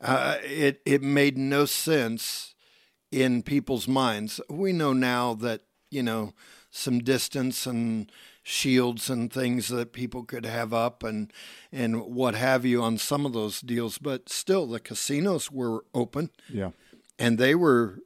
Uh, 0.00 0.36
it 0.44 0.80
it 0.84 1.02
made 1.02 1.36
no 1.36 1.64
sense 1.64 2.54
in 3.10 3.42
people's 3.42 3.88
minds. 3.88 4.40
We 4.48 4.72
know 4.72 4.92
now 4.92 5.34
that 5.34 5.62
you 5.90 6.02
know 6.02 6.34
some 6.70 7.00
distance 7.00 7.66
and 7.66 8.10
shields 8.42 9.10
and 9.10 9.32
things 9.32 9.68
that 9.68 9.92
people 9.92 10.24
could 10.24 10.46
have 10.46 10.72
up 10.72 11.02
and 11.02 11.32
and 11.72 12.02
what 12.02 12.34
have 12.34 12.64
you 12.64 12.82
on 12.82 12.96
some 12.96 13.26
of 13.26 13.32
those 13.32 13.60
deals, 13.60 13.98
but 13.98 14.28
still 14.28 14.66
the 14.66 14.80
casinos 14.80 15.50
were 15.50 15.84
open. 15.94 16.30
Yeah, 16.48 16.70
and 17.18 17.38
they 17.38 17.54
were 17.54 17.98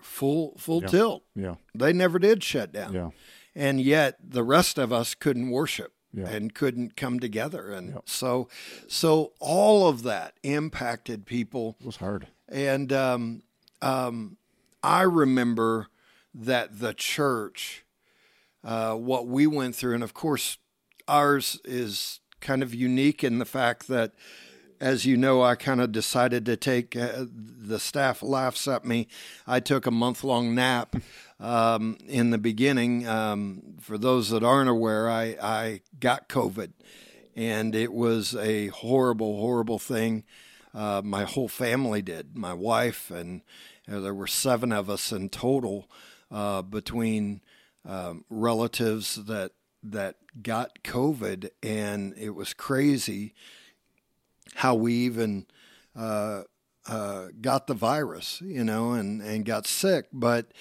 full 0.00 0.56
full 0.58 0.82
yeah. 0.82 0.88
tilt. 0.88 1.24
Yeah, 1.34 1.54
they 1.74 1.92
never 1.92 2.18
did 2.18 2.44
shut 2.44 2.72
down. 2.72 2.92
Yeah, 2.92 3.10
and 3.54 3.80
yet 3.80 4.16
the 4.22 4.44
rest 4.44 4.78
of 4.78 4.92
us 4.92 5.14
couldn't 5.14 5.50
worship 5.50 5.92
yeah. 6.12 6.28
and 6.28 6.54
couldn't 6.54 6.96
come 6.96 7.20
together. 7.20 7.70
And 7.70 8.00
so, 8.04 8.48
so 8.88 9.32
all 9.40 9.88
of 9.88 10.02
that 10.02 10.34
impacted 10.42 11.26
people. 11.26 11.76
It 11.80 11.86
was 11.86 11.96
hard. 11.96 12.28
And 12.48 12.92
um, 12.92 13.42
um, 13.80 14.36
I 14.82 15.02
remember 15.02 15.88
that 16.34 16.78
the 16.78 16.94
church, 16.94 17.84
uh, 18.64 18.94
what 18.94 19.26
we 19.26 19.46
went 19.46 19.74
through, 19.74 19.94
and 19.94 20.02
of 20.02 20.14
course, 20.14 20.58
ours 21.08 21.60
is 21.64 22.20
kind 22.40 22.62
of 22.62 22.74
unique 22.74 23.22
in 23.22 23.38
the 23.38 23.44
fact 23.44 23.88
that 23.88 24.12
as 24.82 25.06
you 25.06 25.16
know, 25.16 25.42
I 25.42 25.54
kind 25.54 25.80
of 25.80 25.92
decided 25.92 26.44
to 26.46 26.56
take 26.56 26.96
uh, 26.96 27.26
the 27.28 27.78
staff 27.78 28.20
laughs 28.20 28.66
at 28.66 28.84
me. 28.84 29.06
I 29.46 29.60
took 29.60 29.86
a 29.86 29.92
month 29.92 30.24
long 30.24 30.56
nap 30.56 30.96
um, 31.42 31.98
in 32.06 32.30
the 32.30 32.38
beginning. 32.38 33.06
Um, 33.06 33.74
for 33.80 33.98
those 33.98 34.30
that 34.30 34.44
aren't 34.44 34.70
aware, 34.70 35.10
I, 35.10 35.36
I 35.42 35.80
got 35.98 36.28
COVID, 36.28 36.72
and 37.36 37.74
it 37.74 37.92
was 37.92 38.34
a 38.34 38.68
horrible, 38.68 39.38
horrible 39.38 39.78
thing. 39.78 40.24
Uh, 40.72 41.02
my 41.04 41.24
whole 41.24 41.48
family 41.48 42.00
did. 42.00 42.36
My 42.36 42.54
wife 42.54 43.10
and 43.10 43.42
you 43.86 43.94
know, 43.94 44.00
there 44.00 44.14
were 44.14 44.28
seven 44.28 44.72
of 44.72 44.88
us 44.88 45.12
in 45.12 45.28
total 45.28 45.90
uh, 46.30 46.62
between 46.62 47.42
um, 47.84 48.24
relatives 48.30 49.16
that 49.26 49.52
that 49.82 50.14
got 50.40 50.78
COVID, 50.84 51.50
and 51.62 52.14
it 52.16 52.30
was 52.30 52.54
crazy 52.54 53.34
how 54.54 54.76
we 54.76 54.94
even 54.94 55.46
uh, 55.96 56.42
uh, 56.86 57.28
got 57.40 57.66
the 57.66 57.74
virus, 57.74 58.40
you 58.44 58.62
know, 58.62 58.92
and, 58.92 59.20
and 59.20 59.44
got 59.44 59.66
sick. 59.66 60.06
But 60.12 60.52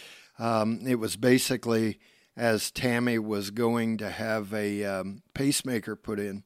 um, 0.41 0.79
it 0.85 0.95
was 0.95 1.15
basically 1.15 1.99
as 2.35 2.71
Tammy 2.71 3.19
was 3.19 3.51
going 3.51 3.97
to 3.97 4.09
have 4.09 4.53
a 4.53 4.83
um, 4.83 5.21
pacemaker 5.33 5.95
put 5.95 6.19
in 6.19 6.43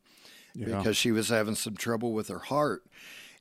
yeah. 0.54 0.78
because 0.78 0.98
she 0.98 1.12
was 1.12 1.30
having 1.30 1.56
some 1.56 1.75
trouble 1.75 2.12
with 2.12 2.28
her 2.28 2.40
heart. 2.40 2.84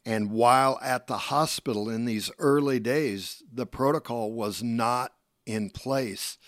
And 0.06 0.30
while 0.30 0.78
at 0.82 1.06
the 1.06 1.16
hospital 1.16 1.88
in 1.88 2.04
these 2.04 2.30
early 2.38 2.78
days, 2.78 3.42
the 3.50 3.66
protocol 3.66 4.32
was 4.32 4.62
not 4.62 5.12
in 5.46 5.70
place 5.70 6.38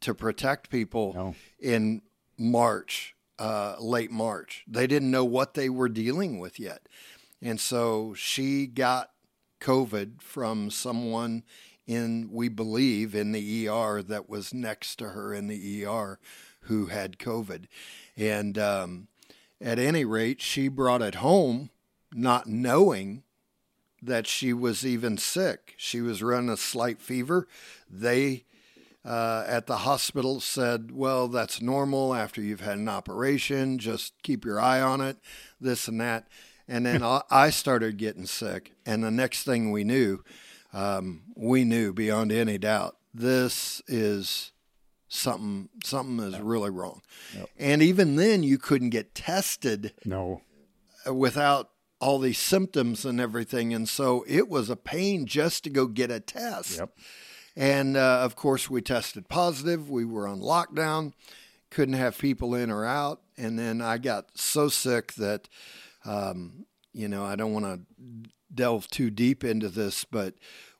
to 0.00 0.14
protect 0.14 0.70
people 0.70 1.12
no. 1.14 1.34
in 1.58 2.02
March 2.38 3.14
uh, 3.38 3.76
late 3.80 4.10
March. 4.10 4.64
They 4.68 4.86
didn't 4.86 5.10
know 5.10 5.24
what 5.24 5.54
they 5.54 5.68
were 5.68 5.88
dealing 5.88 6.38
with 6.38 6.60
yet. 6.60 6.88
And 7.42 7.58
so 7.58 8.14
she 8.14 8.66
got 8.66 9.10
COVID 9.60 10.20
from 10.20 10.70
someone 10.70 11.42
in, 11.90 12.28
we 12.30 12.48
believe, 12.48 13.14
in 13.14 13.32
the 13.32 13.68
ER 13.68 14.00
that 14.02 14.28
was 14.28 14.54
next 14.54 14.96
to 14.96 15.08
her 15.10 15.34
in 15.34 15.48
the 15.48 15.84
ER 15.84 16.20
who 16.62 16.86
had 16.86 17.18
COVID. 17.18 17.64
And 18.16 18.56
um, 18.56 19.08
at 19.60 19.78
any 19.80 20.04
rate, 20.04 20.40
she 20.40 20.68
brought 20.68 21.02
it 21.02 21.16
home 21.16 21.70
not 22.12 22.46
knowing 22.46 23.24
that 24.00 24.26
she 24.26 24.52
was 24.52 24.86
even 24.86 25.18
sick. 25.18 25.74
She 25.76 26.00
was 26.00 26.22
running 26.22 26.50
a 26.50 26.56
slight 26.56 27.00
fever. 27.00 27.48
They 27.90 28.44
uh, 29.04 29.44
at 29.46 29.66
the 29.66 29.78
hospital 29.78 30.40
said, 30.40 30.92
Well, 30.92 31.26
that's 31.26 31.60
normal 31.60 32.14
after 32.14 32.40
you've 32.40 32.60
had 32.60 32.78
an 32.78 32.88
operation. 32.88 33.78
Just 33.78 34.14
keep 34.22 34.44
your 34.44 34.60
eye 34.60 34.80
on 34.80 35.00
it, 35.00 35.16
this 35.60 35.88
and 35.88 36.00
that. 36.00 36.28
And 36.68 36.86
then 36.86 37.02
I 37.30 37.50
started 37.50 37.96
getting 37.96 38.26
sick. 38.26 38.74
And 38.86 39.02
the 39.02 39.10
next 39.10 39.42
thing 39.42 39.72
we 39.72 39.82
knew, 39.82 40.22
um, 40.72 41.22
we 41.36 41.64
knew 41.64 41.92
beyond 41.92 42.32
any 42.32 42.58
doubt 42.58 42.96
this 43.12 43.82
is 43.86 44.52
something 45.08 45.68
something 45.84 46.24
is 46.24 46.38
really 46.38 46.70
wrong. 46.70 47.02
Yep. 47.36 47.50
And 47.58 47.82
even 47.82 48.16
then 48.16 48.42
you 48.42 48.58
couldn't 48.58 48.90
get 48.90 49.14
tested. 49.14 49.92
No. 50.04 50.42
Without 51.10 51.70
all 52.00 52.18
these 52.18 52.38
symptoms 52.38 53.04
and 53.04 53.20
everything 53.20 53.74
and 53.74 53.88
so 53.88 54.24
it 54.26 54.48
was 54.48 54.70
a 54.70 54.76
pain 54.76 55.26
just 55.26 55.64
to 55.64 55.70
go 55.70 55.86
get 55.86 56.10
a 56.10 56.20
test. 56.20 56.78
Yep. 56.78 56.90
And 57.56 57.96
uh, 57.96 58.20
of 58.22 58.36
course, 58.36 58.70
we 58.70 58.80
tested 58.80 59.28
positive. 59.28 59.90
We 59.90 60.04
were 60.04 60.28
on 60.28 60.40
lockdown, 60.40 61.12
couldn't 61.68 61.94
have 61.94 62.16
people 62.16 62.54
in 62.54 62.70
or 62.70 62.84
out. 62.84 63.20
And 63.36 63.58
then 63.58 63.80
I 63.80 63.98
got 63.98 64.38
so 64.38 64.68
sick 64.68 65.14
that, 65.14 65.48
um, 66.04 66.66
you 66.92 67.08
know, 67.08 67.24
I 67.24 67.34
don't 67.34 67.52
want 67.52 67.64
to 67.66 68.30
delve 68.54 68.88
too 68.88 69.10
deep 69.10 69.44
into 69.44 69.68
this, 69.68 70.04
but 70.04 70.34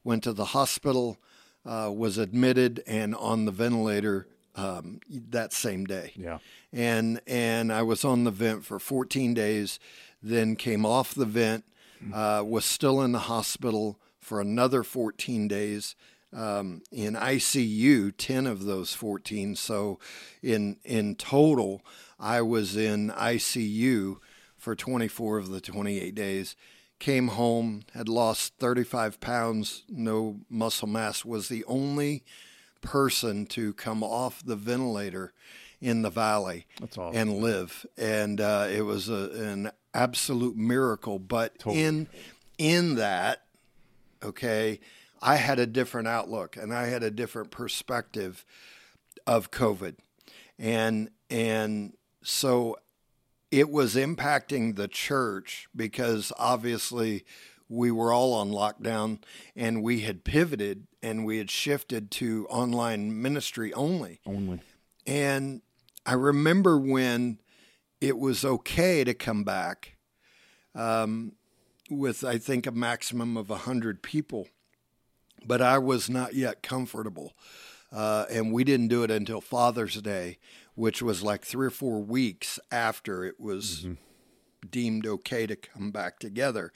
went 0.05 0.25
to 0.25 0.33
the 0.33 0.47
hospital, 0.47 1.19
uh, 1.65 1.91
was 1.95 2.19
admitted, 2.19 2.83
and 2.87 3.15
on 3.15 3.45
the 3.45 3.53
ventilator 3.53 4.27
um, 4.57 5.01
that 5.09 5.53
same 5.53 5.85
day. 5.85 6.13
Yeah. 6.17 6.39
And 6.73 7.21
and 7.27 7.73
I 7.73 7.83
was 7.83 8.05
on 8.05 8.25
the 8.25 8.31
vent 8.31 8.65
for 8.65 8.79
14 8.79 9.35
days, 9.35 9.79
then 10.23 10.57
came 10.57 10.85
off 10.85 11.15
the 11.15 11.25
vent, 11.25 11.65
uh, 12.13 12.43
was 12.47 12.65
still 12.65 13.03
in 13.03 13.13
the 13.13 13.21
hospital 13.21 13.99
for 14.19 14.41
another 14.41 14.83
14 14.83 15.49
days, 15.49 15.95
um, 16.33 16.83
in 16.93 17.15
ICU, 17.15 18.13
10 18.17 18.47
of 18.47 18.65
those 18.65 18.95
14. 18.95 19.57
So 19.57 19.99
in, 20.43 20.77
in 20.85 21.17
total, 21.17 21.83
I 22.19 22.43
was 22.43 22.77
in 22.77 23.11
ICU 23.11 24.19
for 24.57 24.77
24 24.77 25.39
of 25.39 25.49
the 25.49 25.61
28 25.61 26.15
days. 26.15 26.57
Came 27.01 27.29
home, 27.29 27.83
had 27.95 28.09
lost 28.09 28.55
35 28.61 29.19
pounds, 29.21 29.83
no 29.89 30.41
muscle 30.49 30.87
mass, 30.87 31.25
was 31.25 31.49
the 31.49 31.65
only 31.65 32.23
person 32.81 33.47
to 33.47 33.73
come 33.73 34.05
off 34.05 34.43
the 34.45 34.55
ventilator 34.55 35.33
in 35.81 36.03
the 36.03 36.11
valley 36.11 36.67
awesome. 36.83 37.17
and 37.17 37.39
live. 37.39 37.87
And 37.97 38.41
uh, 38.41 38.69
it 38.71 38.83
was 38.83 39.09
a, 39.09 39.31
an 39.35 39.71
absolute 39.95 40.57
miracle. 40.57 41.19
But 41.19 41.59
totally. 41.59 41.83
in 41.83 42.09
in 42.59 42.95
that, 42.97 43.45
okay, 44.23 44.81
I 45.23 45.37
had 45.37 45.59
a 45.59 45.67
different 45.67 46.09
outlook 46.09 46.57
and 46.57 46.73
I 46.73 46.87
had 46.87 47.03
a 47.03 47.11
different 47.11 47.51
perspective 47.51 48.45
of 49.27 49.51
COVID. 49.51 49.97
And 50.59 51.11
and 51.31 51.95
so 52.23 52.77
it 53.51 53.71
was 53.71 53.95
impacting 53.95 54.77
the 54.77 54.89
church 54.89 55.69
because 55.75 56.33
obviously 56.39 57.25
we 57.69 57.91
were 57.91 58.13
all 58.13 58.33
on 58.35 58.51
lockdown 58.51 59.21
and 59.55 59.83
we 59.83 60.01
had 60.01 60.25
pivoted 60.25 60.87
and 61.03 61.25
we 61.25 61.39
had 61.39 61.51
shifted 61.51 62.11
to 62.11 62.47
online 62.49 63.21
ministry 63.21 63.73
only. 63.75 64.21
Only. 64.27 64.61
And 65.07 65.63
I 66.05 66.15
remember 66.15 66.79
when 66.79 67.41
it 68.01 68.19
was 68.19 68.45
okay 68.45 69.05
to 69.05 69.15
come 69.15 69.45
back 69.45 69.97
um, 70.75 71.33
with, 71.91 72.25
I 72.25 72.39
think, 72.39 72.67
a 72.67 72.73
maximum 72.73 73.37
of 73.37 73.51
100 73.51 74.03
people 74.03 74.49
but 75.47 75.63
I 75.63 75.79
was 75.79 76.11
not 76.11 76.35
yet 76.35 76.63
comfortable 76.63 77.35
uh, 77.93 78.27
and 78.31 78.53
we 78.53 78.65
didn't 78.65 78.89
do 78.89 79.03
it 79.03 79.11
until 79.11 79.41
Father's 79.41 80.01
Day, 80.01 80.39
which 80.75 81.03
was 81.03 81.23
like 81.23 81.45
three 81.45 81.67
or 81.67 81.71
four 81.71 82.01
weeks 82.01 82.59
after 82.71 83.25
it 83.25 83.41
was 83.41 83.87
deemed 84.69 85.07
okay 85.07 85.47
to 85.47 85.57
come 85.57 85.91
back 85.91 86.19
together. 86.19 86.73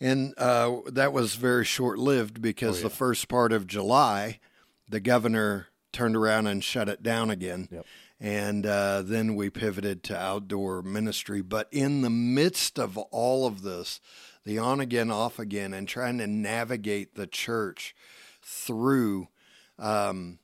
And 0.00 0.34
uh, 0.36 0.80
that 0.86 1.12
was 1.12 1.36
very 1.36 1.64
short 1.64 1.98
lived 1.98 2.42
because 2.42 2.82
the 2.82 2.90
first 2.90 3.28
part 3.28 3.52
of 3.52 3.66
July, 3.66 4.40
the 4.88 5.00
governor 5.00 5.68
turned 5.92 6.16
around 6.16 6.46
and 6.46 6.62
shut 6.62 6.88
it 6.88 7.02
down 7.02 7.30
again. 7.30 7.68
Yep. 7.70 7.86
And 8.20 8.66
uh, 8.66 9.02
then 9.02 9.34
we 9.34 9.50
pivoted 9.50 10.02
to 10.04 10.18
outdoor 10.18 10.82
ministry. 10.82 11.40
But 11.40 11.68
in 11.70 12.02
the 12.02 12.10
midst 12.10 12.78
of 12.78 12.98
all 12.98 13.46
of 13.46 13.62
this, 13.62 14.00
the 14.44 14.58
on 14.58 14.80
again, 14.80 15.10
off 15.10 15.38
again, 15.38 15.72
and 15.72 15.88
trying 15.88 16.18
to 16.18 16.26
navigate 16.26 17.14
the 17.14 17.26
church 17.26 17.94
through 18.42 19.28
um, 19.78 20.38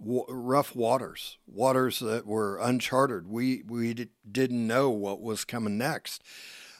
w- 0.00 0.24
rough 0.28 0.74
waters, 0.74 1.38
waters 1.46 1.98
that 2.00 2.26
were 2.26 2.58
uncharted. 2.58 3.28
We 3.28 3.62
we 3.68 3.94
d- 3.94 4.08
didn't 4.30 4.66
know 4.66 4.90
what 4.90 5.20
was 5.20 5.44
coming 5.44 5.78
next. 5.78 6.22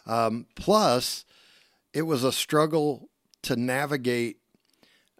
Um, 0.06 0.46
plus, 0.54 1.24
it 1.92 2.02
was 2.02 2.24
a 2.24 2.32
struggle 2.32 3.08
to 3.42 3.56
navigate 3.56 4.38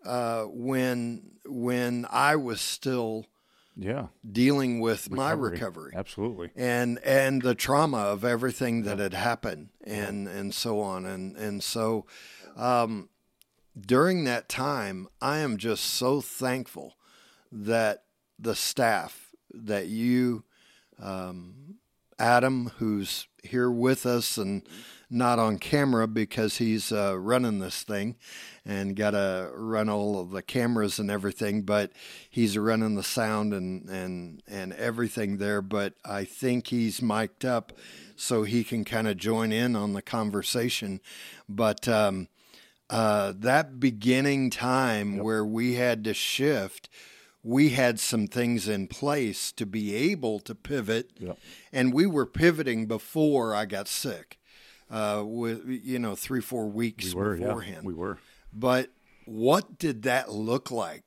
uh, 0.05 0.45
when 0.45 1.33
when 1.47 2.07
I 2.11 2.37
was 2.37 2.61
still 2.61 3.27
Yeah. 3.77 4.07
dealing 4.31 4.81
with 4.81 5.11
my 5.11 5.31
Recovery. 5.33 5.51
recovery 5.53 5.93
Absolutely. 5.97 6.51
and 6.57 6.99
and 7.05 7.43
the 7.43 7.55
trauma 7.55 7.99
of 7.99 8.25
everything 8.25 8.83
that 8.85 8.99
had 8.99 9.15
happened 9.15 9.71
and 9.85 10.29
and 10.29 10.55
so 10.55 10.81
on 10.81 11.05
and 11.07 11.37
and 11.37 11.63
so 11.63 12.07
um, 12.57 13.09
during 13.79 14.25
that 14.25 14.49
time 14.49 15.09
I 15.21 15.39
am 15.39 15.57
just 15.57 15.85
so 15.85 16.21
thankful 16.21 16.97
that 17.51 18.05
the 18.39 18.55
staff 18.55 19.33
that 19.53 19.87
you 19.87 20.45
um, 21.01 21.77
Adam 22.19 22.73
who's 22.79 23.27
here 23.43 23.71
with 23.71 24.07
us 24.07 24.37
and 24.39 24.67
not 25.11 25.39
on 25.39 25.59
camera 25.59 26.09
because 26.09 26.57
he's 26.57 26.91
uh, 26.91 27.17
running 27.19 27.59
this 27.59 27.83
thing 27.83 28.17
and 28.65 28.97
got 28.97 29.11
to 29.11 29.51
run 29.55 29.89
all 29.89 30.19
of 30.19 30.31
the 30.31 30.43
cameras 30.43 30.99
and 30.99 31.11
everything, 31.11 31.63
but 31.63 31.93
he's 32.29 32.59
running 32.59 32.95
the 32.95 33.03
sound 33.03 33.53
and, 33.53 33.89
and, 33.89 34.43
and 34.49 34.73
everything 34.73 35.37
there. 35.37 35.63
But 35.63 35.95
I 36.05 36.25
think 36.25 36.69
he's 36.69 37.03
mic'd 37.03 37.45
up 37.45 37.73
so 38.17 38.43
he 38.43 38.65
can 38.65 38.85
kind 38.85 39.07
of 39.07 39.17
join 39.17 39.53
in 39.53 39.77
on 39.77 39.93
the 39.93 40.03
conversation. 40.03 41.01
But 41.49 41.87
um, 41.87 42.29
uh, 42.91 43.33
that 43.37 43.81
beginning 43.81 44.51
time 44.51 45.19
where 45.19 45.45
we 45.45 45.75
had 45.75 46.05
to 46.05 46.15
shift, 46.15 46.89
we 47.43 47.71
had 47.71 47.99
some 48.01 48.27
things 48.27 48.69
in 48.69 48.87
place 48.89 49.53
to 49.53 49.67
be 49.67 49.95
able 49.95 50.39
to 50.41 50.55
pivot, 50.55 51.11
Yep. 51.19 51.39
and 51.73 51.93
we 51.93 52.07
were 52.07 52.27
pivoting 52.27 52.87
before 52.87 53.55
I 53.55 53.65
got 53.67 53.89
sick. 53.89 54.39
Uh, 54.91 55.23
with 55.27 55.63
you 55.67 55.99
know 55.99 56.15
three 56.15 56.43
four 56.43 56.69
weeks 56.69 57.15
We 57.15 57.21
were. 57.23 57.37
beforehand. 57.37 57.79
Yeah. 57.83 57.87
We 57.87 57.95
were. 57.95 58.19
But 58.53 58.91
what 59.25 59.79
did 59.79 60.03
that 60.03 60.31
look 60.31 60.71
like? 60.71 61.03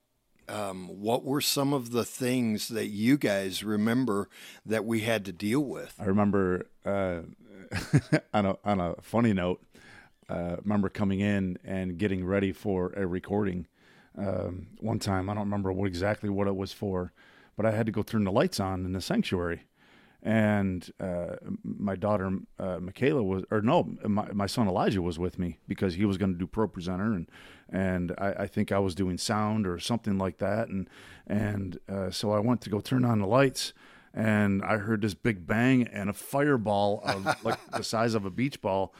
Um, 0.49 0.87
what 0.87 1.23
were 1.23 1.41
some 1.41 1.73
of 1.73 1.91
the 1.91 2.03
things 2.03 2.69
that 2.69 2.87
you 2.87 3.17
guys 3.17 3.63
remember 3.63 4.29
that 4.65 4.83
we 4.83 5.01
had 5.01 5.25
to 5.25 5.31
deal 5.31 5.59
with? 5.63 5.93
I 5.99 6.05
remember 6.05 6.65
uh, 6.85 7.19
on 8.33 8.45
a 8.47 8.57
on 8.65 8.79
a 8.81 8.95
funny 9.01 9.33
note. 9.33 9.61
Uh, 10.29 10.57
remember 10.63 10.89
coming 10.89 11.19
in 11.21 11.57
and 11.63 11.97
getting 11.97 12.25
ready 12.25 12.51
for 12.51 12.91
a 12.97 13.07
recording. 13.07 13.65
Um, 14.17 14.67
one 14.79 14.99
time, 14.99 15.29
I 15.29 15.33
don't 15.33 15.43
remember 15.43 15.71
what 15.71 15.87
exactly 15.87 16.29
what 16.29 16.47
it 16.47 16.55
was 16.55 16.73
for, 16.73 17.13
but 17.55 17.65
I 17.65 17.71
had 17.71 17.85
to 17.85 17.91
go 17.91 18.01
turn 18.01 18.23
the 18.23 18.31
lights 18.31 18.59
on 18.59 18.83
in 18.83 18.91
the 18.91 18.99
sanctuary, 18.99 19.63
and 20.23 20.91
uh, 20.99 21.35
my 21.63 21.95
daughter 21.95 22.31
uh, 22.59 22.79
Michaela 22.79 23.23
was, 23.23 23.43
or 23.51 23.61
no, 23.61 23.95
my, 24.03 24.31
my 24.33 24.47
son 24.47 24.67
Elijah 24.67 25.01
was 25.01 25.17
with 25.17 25.39
me 25.39 25.59
because 25.67 25.93
he 25.93 26.03
was 26.03 26.17
going 26.17 26.33
to 26.33 26.39
do 26.39 26.47
ProPresenter, 26.47 27.15
and 27.15 27.29
and 27.69 28.13
I, 28.17 28.33
I 28.39 28.47
think 28.47 28.71
I 28.71 28.79
was 28.79 28.95
doing 28.95 29.17
sound 29.17 29.65
or 29.67 29.79
something 29.79 30.17
like 30.17 30.39
that, 30.39 30.67
and 30.67 30.89
and 31.27 31.79
uh, 31.87 32.09
so 32.09 32.31
I 32.31 32.39
went 32.39 32.61
to 32.61 32.69
go 32.69 32.81
turn 32.81 33.05
on 33.05 33.19
the 33.19 33.27
lights, 33.27 33.71
and 34.13 34.63
I 34.63 34.77
heard 34.77 35.01
this 35.01 35.13
big 35.13 35.45
bang 35.45 35.87
and 35.87 36.09
a 36.09 36.13
fireball 36.13 37.01
of 37.05 37.43
like 37.45 37.59
the 37.71 37.83
size 37.83 38.15
of 38.15 38.25
a 38.25 38.31
beach 38.31 38.61
ball 38.61 38.93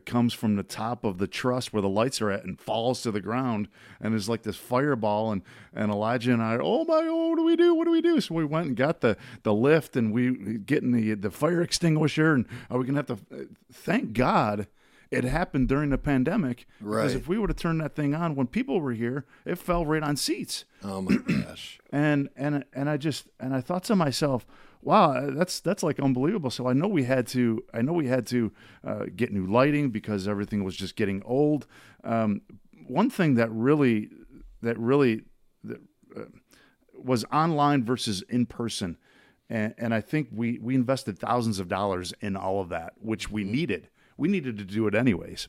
comes 0.00 0.32
from 0.32 0.56
the 0.56 0.62
top 0.62 1.04
of 1.04 1.18
the 1.18 1.26
truss 1.26 1.72
where 1.72 1.82
the 1.82 1.88
lights 1.88 2.20
are 2.20 2.30
at 2.30 2.44
and 2.44 2.60
falls 2.60 3.02
to 3.02 3.10
the 3.10 3.20
ground 3.20 3.68
and 4.00 4.14
is 4.14 4.28
like 4.28 4.42
this 4.42 4.56
fireball 4.56 5.32
and 5.32 5.42
and 5.74 5.90
Elijah 5.90 6.32
and 6.32 6.42
I 6.42 6.58
oh 6.60 6.84
my 6.84 7.06
oh 7.08 7.28
what 7.28 7.36
do 7.36 7.44
we 7.44 7.56
do 7.56 7.74
what 7.74 7.84
do 7.84 7.90
we 7.90 8.02
do 8.02 8.20
so 8.20 8.34
we 8.34 8.44
went 8.44 8.68
and 8.68 8.76
got 8.76 9.00
the 9.00 9.16
the 9.42 9.54
lift 9.54 9.96
and 9.96 10.12
we 10.12 10.58
getting 10.58 10.92
the 10.92 11.14
the 11.14 11.30
fire 11.30 11.62
extinguisher 11.62 12.34
and 12.34 12.46
are 12.70 12.78
we 12.78 12.86
gonna 12.86 12.98
have 12.98 13.06
to 13.06 13.18
uh, 13.34 13.44
thank 13.72 14.12
God 14.12 14.66
it 15.10 15.24
happened 15.24 15.68
during 15.68 15.90
the 15.90 15.98
pandemic 15.98 16.66
right. 16.80 17.02
because 17.02 17.14
if 17.14 17.28
we 17.28 17.38
would 17.38 17.50
have 17.50 17.58
turned 17.58 17.80
that 17.80 17.94
thing 17.94 18.14
on 18.14 18.34
when 18.34 18.46
people 18.46 18.80
were 18.80 18.92
here 18.92 19.26
it 19.44 19.58
fell 19.58 19.84
right 19.84 20.02
on 20.02 20.16
seats 20.16 20.64
Oh 20.84 21.00
my 21.00 21.16
gosh! 21.16 21.78
and 21.92 22.28
and 22.36 22.64
and 22.72 22.88
I 22.90 22.96
just 22.96 23.28
and 23.38 23.54
I 23.54 23.60
thought 23.60 23.84
to 23.84 23.96
myself, 23.96 24.46
wow, 24.82 25.30
that's 25.30 25.60
that's 25.60 25.82
like 25.82 26.00
unbelievable. 26.00 26.50
So 26.50 26.66
I 26.66 26.72
know 26.72 26.88
we 26.88 27.04
had 27.04 27.26
to 27.28 27.62
I 27.72 27.82
know 27.82 27.92
we 27.92 28.08
had 28.08 28.26
to 28.28 28.52
uh, 28.84 29.04
get 29.14 29.32
new 29.32 29.46
lighting 29.46 29.90
because 29.90 30.28
everything 30.28 30.64
was 30.64 30.76
just 30.76 30.96
getting 30.96 31.22
old. 31.24 31.66
Um, 32.04 32.42
one 32.86 33.08
thing 33.10 33.34
that 33.36 33.50
really 33.50 34.10
that 34.62 34.78
really 34.78 35.22
that, 35.64 35.80
uh, 36.16 36.24
was 36.94 37.24
online 37.32 37.84
versus 37.84 38.22
in 38.28 38.46
person. 38.46 38.96
And, 39.50 39.74
and 39.76 39.94
I 39.94 40.00
think 40.00 40.28
we, 40.32 40.58
we 40.60 40.74
invested 40.74 41.18
thousands 41.18 41.58
of 41.58 41.68
dollars 41.68 42.14
in 42.20 42.36
all 42.36 42.60
of 42.60 42.68
that, 42.70 42.94
which 43.00 43.30
we 43.30 43.44
needed. 43.44 43.88
We 44.16 44.28
needed 44.28 44.56
to 44.58 44.64
do 44.64 44.86
it 44.86 44.94
anyways. 44.94 45.48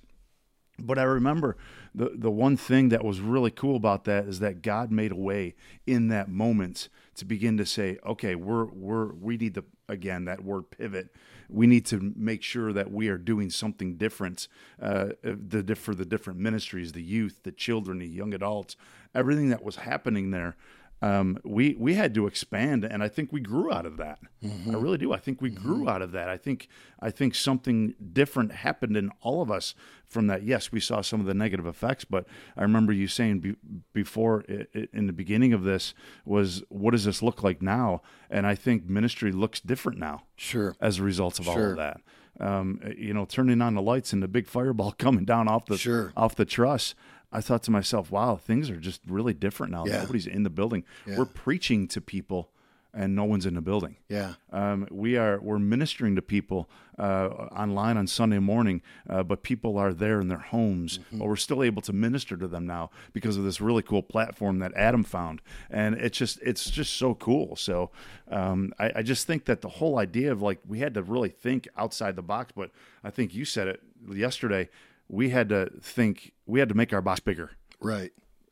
But 0.80 0.98
I 0.98 1.04
remember 1.04 1.56
the 1.94 2.12
the 2.16 2.32
one 2.32 2.58
thing 2.58 2.90
that 2.90 3.04
was 3.06 3.20
really 3.20 3.52
cool 3.52 3.76
about 3.76 4.06
that 4.06 4.26
is 4.26 4.40
that 4.40 4.64
God 4.64 4.92
made 4.92 5.12
a 5.12 5.16
way 5.16 5.54
in 5.86 6.08
that 6.08 6.30
moment 6.30 6.90
to 7.16 7.26
begin 7.26 7.58
to 7.58 7.66
say, 7.66 7.98
okay, 8.06 8.36
we're 8.36 8.66
we're 8.66 9.14
we 9.14 9.38
need 9.38 9.56
to 9.56 9.64
again 9.90 10.26
that 10.26 10.44
word 10.44 10.70
pivot. 10.72 11.14
We 11.50 11.68
need 11.68 11.86
to 11.88 12.14
make 12.16 12.42
sure 12.42 12.74
that 12.74 12.92
we 12.92 13.10
are 13.10 13.18
doing 13.18 13.50
something 13.50 13.96
different 13.96 14.48
uh, 14.82 15.10
the 15.24 15.76
for 15.76 15.94
the 15.94 16.06
different 16.06 16.40
ministries, 16.40 16.92
the 16.94 17.04
youth, 17.04 17.40
the 17.44 17.52
children, 17.52 18.00
the 18.00 18.08
young 18.08 18.34
adults, 18.34 18.76
everything 19.14 19.50
that 19.50 19.64
was 19.64 19.78
happening 19.78 20.32
there. 20.32 20.56
Um, 21.04 21.38
we 21.44 21.76
we 21.78 21.96
had 21.96 22.14
to 22.16 22.28
expand, 22.28 22.86
and 22.86 23.04
I 23.04 23.10
think 23.10 23.34
we 23.34 23.42
grew 23.42 23.74
out 23.74 23.86
of 23.86 23.98
that. 23.98 24.20
I 24.44 24.74
really 24.74 24.98
do. 24.98 25.12
I 25.12 25.18
think 25.18 25.42
we 25.42 25.50
grew 25.50 25.90
out 25.90 26.02
of 26.02 26.14
that. 26.14 26.30
I 26.30 26.38
think 26.38 26.70
I 27.02 27.10
think 27.12 27.36
something 27.36 27.94
different 28.14 28.54
happened 28.54 28.96
in 28.96 29.12
all 29.22 29.42
of 29.42 29.52
us 29.52 29.76
from 30.06 30.28
that. 30.28 30.44
Yes, 30.44 30.72
we 30.72 30.80
saw 30.80 31.02
some 31.02 31.20
of 31.20 31.26
the 31.26 31.34
negative 31.34 31.66
effects, 31.66 32.06
but 32.06 32.26
I 32.56 32.62
remember 32.62 32.94
you 32.94 33.08
saying 33.10 33.40
be, 33.40 33.56
before 33.94 34.46
i 34.48 34.66
i 34.76 34.88
in 34.94 35.08
the 35.08 35.14
beginning 35.14 35.52
of 35.52 35.64
this 35.64 35.94
was, 36.24 36.64
"What 36.70 36.92
does 36.92 37.04
this 37.04 37.22
look 37.22 37.44
like 37.44 37.62
now?" 37.62 38.02
And 38.30 38.48
I 38.48 38.56
think 38.56 38.86
ministry 38.90 39.34
looks 39.34 39.60
different 39.60 40.00
now 40.00 40.24
Sure. 40.38 40.74
as 40.80 41.00
a 41.00 41.04
result 41.04 41.38
of 41.40 41.50
all 41.50 41.60
of 41.60 41.76
that. 41.78 42.00
Um, 42.40 42.80
you 42.98 43.14
know, 43.14 43.26
turning 43.26 43.62
on 43.62 43.76
the 43.76 43.82
lights 43.82 44.12
and 44.14 44.24
the 44.24 44.28
big 44.28 44.48
fireball 44.48 44.92
coming 44.98 45.26
down 45.26 45.48
off 45.48 45.66
the 45.66 45.78
Sure. 45.78 46.14
off 46.16 46.34
the 46.36 46.46
truss. 46.46 46.96
I 47.34 47.42
thought 47.42 47.64
to 47.64 47.72
myself, 47.72 48.12
"Wow, 48.12 48.36
things 48.38 48.70
are 48.70 48.78
just 48.78 49.02
really 49.08 49.34
different 49.34 49.72
now. 49.74 49.86
Yeah. 49.86 50.02
Nobody's 50.02 50.28
in 50.28 50.44
the 50.44 50.50
building. 50.50 50.86
We're 51.08 51.26
preaching 51.26 51.88
to 51.90 52.00
people, 52.00 52.52
and 52.94 53.16
no 53.16 53.24
one's 53.24 53.46
in 53.46 53.56
the 53.56 53.62
building. 53.62 53.98
Yeah. 54.08 54.34
Um, 54.52 54.88
we 54.92 55.18
are 55.18 55.40
we're 55.42 55.58
ministering 55.60 56.16
to 56.16 56.22
people 56.22 56.70
uh, 57.00 57.28
online 57.52 57.98
on 57.98 58.06
Sunday 58.06 58.38
morning, 58.38 58.84
uh, 59.10 59.24
but 59.24 59.42
people 59.42 59.80
are 59.80 59.94
there 59.94 60.22
in 60.22 60.28
their 60.28 60.38
homes. 60.38 61.00
But 61.12 61.28
we're 61.28 61.36
still 61.36 61.64
able 61.64 61.82
to 61.82 61.94
minister 61.94 62.38
to 62.38 62.48
them 62.48 62.68
now 62.68 62.92
because 63.14 63.36
of 63.36 63.44
this 63.44 63.60
really 63.60 63.82
cool 63.82 64.04
platform 64.04 64.60
that 64.60 64.72
Adam 64.76 65.04
found, 65.04 65.42
and 65.72 65.96
it's 65.96 66.18
just 66.18 66.40
it's 66.44 66.70
just 66.70 66.94
so 66.94 67.16
cool. 67.16 67.56
So 67.56 67.90
um, 68.30 68.74
I, 68.78 68.92
I 68.98 69.02
just 69.02 69.26
think 69.26 69.46
that 69.46 69.62
the 69.62 69.70
whole 69.70 69.98
idea 69.98 70.32
of 70.32 70.42
like 70.44 70.60
we 70.68 70.80
had 70.80 70.94
to 70.94 71.02
really 71.02 71.30
think 71.30 71.68
outside 71.76 72.16
the 72.16 72.22
box. 72.22 72.52
But 72.56 72.70
I 73.04 73.10
think 73.10 73.34
you 73.34 73.44
said 73.44 73.68
it 73.68 73.82
yesterday. 74.08 74.70
We 75.14 75.30
had 75.30 75.50
to 75.50 75.70
think. 75.82 76.34
We 76.46 76.60
had 76.60 76.70
to 76.70 76.76
make 76.76 76.92
our 76.92 77.02
box 77.02 77.20
bigger. 77.20 77.52
Right, 77.80 78.12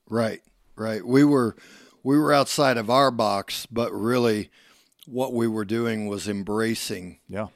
right, 0.09 0.41
right. 0.75 1.05
We 1.05 1.23
were 1.23 1.55
we 2.03 2.17
were 2.17 2.31
outside 2.33 2.77
of 2.77 2.89
our 2.89 3.09
box, 3.11 3.65
but 3.65 3.91
really, 3.91 4.49
what 5.07 5.33
we 5.33 5.47
were 5.47 5.65
doing 5.65 6.07
was 6.07 6.27
embracing 6.27 7.19
Yeah, 7.27 7.47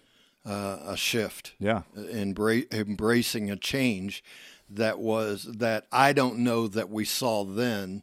uh, 0.46 0.80
a 0.86 0.98
shift, 0.98 1.54
yeah, 1.60 1.84
embra- 1.96 2.72
embracing 2.74 3.52
a 3.52 3.56
change 3.56 4.24
that 4.70 4.98
was 5.00 5.44
that 5.44 5.86
I 5.92 6.12
don't 6.14 6.40
know 6.40 6.68
that 6.68 6.90
we 6.90 7.06
saw 7.06 7.44
then. 7.44 8.02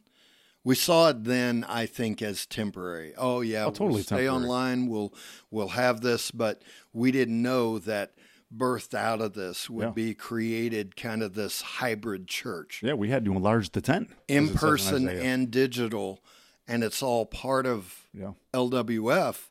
We 0.65 0.75
saw 0.75 1.09
it 1.09 1.25
then, 1.25 1.65
I 1.67 1.85
think, 1.85 2.21
as 2.21 2.45
temporary. 2.45 3.13
Oh 3.17 3.41
yeah, 3.41 3.65
totally 3.65 3.89
we'll 3.95 4.03
stay 4.03 4.25
temporary. 4.25 4.29
online. 4.29 4.87
We'll 4.87 5.13
we'll 5.51 5.69
have 5.69 5.99
this, 5.99 6.31
but 6.31 6.61
we 6.93 7.11
didn't 7.11 7.41
know 7.41 7.79
that 7.79 8.13
birthed 8.55 8.93
out 8.93 9.21
of 9.21 9.33
this 9.33 9.69
would 9.69 9.83
Yeah. 9.85 9.91
be 9.91 10.13
created 10.13 10.95
kind 10.95 11.23
of 11.23 11.33
this 11.33 11.61
hybrid 11.61 12.27
church 12.27 12.81
yeah. 12.83 12.93
We 12.93 13.09
had 13.09 13.25
to 13.25 13.31
enlarge 13.33 13.71
the 13.71 13.81
tent. 13.81 14.09
in 14.27 14.49
person 14.53 15.07
and 15.09 15.49
digital 15.51 16.21
and 16.67 16.83
it's 16.83 17.01
all 17.03 17.25
part 17.25 17.65
of 17.65 18.07
Yeah. 18.13 18.33
LWF. 18.53 19.49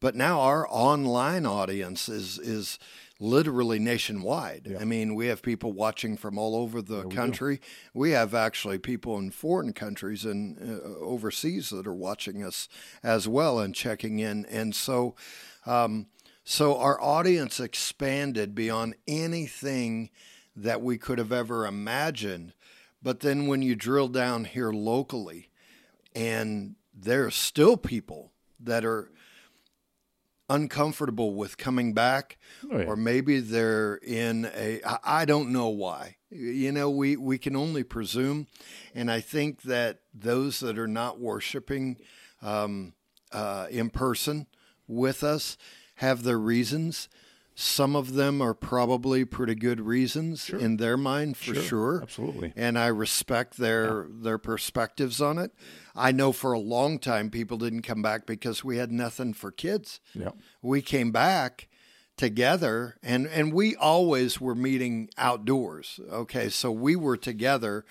But 0.00 0.14
now 0.14 0.40
our 0.40 0.66
online 0.70 1.44
audience 1.46 2.08
is 2.08 2.38
is 2.38 2.78
literally 3.20 3.80
nationwide. 3.80 4.68
Yeah. 4.70 4.78
I 4.78 4.84
mean, 4.84 5.16
we 5.16 5.26
have 5.26 5.42
people 5.42 5.72
watching 5.72 6.16
from 6.16 6.38
all 6.38 6.54
over 6.54 6.80
the 6.80 7.02
country. 7.08 7.60
We 7.92 8.12
have 8.12 8.32
actually 8.32 8.78
people 8.78 9.18
in 9.18 9.32
foreign 9.32 9.72
countries 9.72 10.24
and 10.24 10.56
uh, 10.56 10.84
overseas 11.00 11.70
that 11.70 11.84
are 11.88 11.94
watching 11.94 12.44
us 12.44 12.68
as 13.02 13.26
well 13.26 13.58
and 13.58 13.74
checking 13.74 14.20
in. 14.20 14.46
And 14.46 14.72
so, 14.72 15.16
um, 15.66 16.06
so 16.50 16.78
our 16.78 16.98
audience 17.02 17.60
expanded 17.60 18.54
beyond 18.54 18.94
anything 19.06 20.08
that 20.56 20.80
we 20.80 20.96
could 20.96 21.18
have 21.18 21.30
ever 21.30 21.66
imagined. 21.66 22.54
But 23.02 23.20
then 23.20 23.48
when 23.48 23.60
you 23.60 23.76
drill 23.76 24.08
down 24.08 24.44
here 24.46 24.72
locally, 24.72 25.50
and 26.14 26.76
there 26.94 27.26
are 27.26 27.30
still 27.30 27.76
people 27.76 28.32
that 28.58 28.82
are 28.82 29.10
uncomfortable 30.48 31.34
with 31.34 31.58
coming 31.58 31.92
back 31.92 32.38
Oh, 32.72 32.78
yeah. 32.78 32.84
or 32.86 32.96
maybe 32.96 33.40
they're 33.40 33.96
in 33.96 34.46
a 34.56 34.80
I 35.04 35.26
don't 35.26 35.52
know 35.52 35.68
why. 35.68 36.16
You 36.30 36.72
know, 36.72 36.88
we 36.88 37.16
we 37.18 37.36
can 37.36 37.54
only 37.56 37.82
presume 37.84 38.46
and 38.94 39.10
I 39.10 39.20
think 39.20 39.62
that 39.62 39.98
those 40.14 40.60
that 40.60 40.78
are 40.78 40.88
not 40.88 41.20
worshiping 41.20 41.98
um, 42.40 42.94
uh, 43.32 43.66
in 43.70 43.90
person 43.90 44.46
with 44.86 45.22
us 45.22 45.58
have 45.98 46.22
their 46.22 46.38
reasons. 46.38 47.08
Some 47.60 47.96
of 47.96 48.14
them 48.14 48.40
are 48.40 48.54
probably 48.54 49.24
pretty 49.24 49.56
good 49.56 49.80
reasons 49.80 50.48
in 50.48 50.76
their 50.76 50.96
mind 50.96 51.36
for 51.36 51.56
sure 51.56 52.00
Absolutely. 52.02 52.52
and 52.54 52.78
I 52.78 52.86
respect 52.86 53.56
their 53.56 54.06
their 54.08 54.38
perspectives 54.38 55.20
on 55.20 55.38
it. 55.38 55.50
I 55.96 56.12
know 56.12 56.30
for 56.30 56.52
a 56.52 56.58
long 56.60 57.00
time 57.00 57.30
people 57.30 57.58
didn't 57.58 57.82
come 57.82 58.00
back 58.00 58.26
because 58.26 58.62
we 58.62 58.76
had 58.76 58.92
nothing 58.92 59.34
for 59.34 59.50
kids. 59.50 59.98
Yeah. 60.14 60.30
We 60.62 60.82
came 60.82 61.10
back 61.10 61.66
together 62.16 62.96
and 63.02 63.26
and 63.26 63.52
we 63.52 63.74
always 63.74 64.40
were 64.40 64.54
meeting 64.54 65.08
outdoors. 65.18 65.98
Okay, 66.12 66.48
so 66.50 66.70
we 66.70 66.94
were 66.94 67.16
together, 67.16 67.84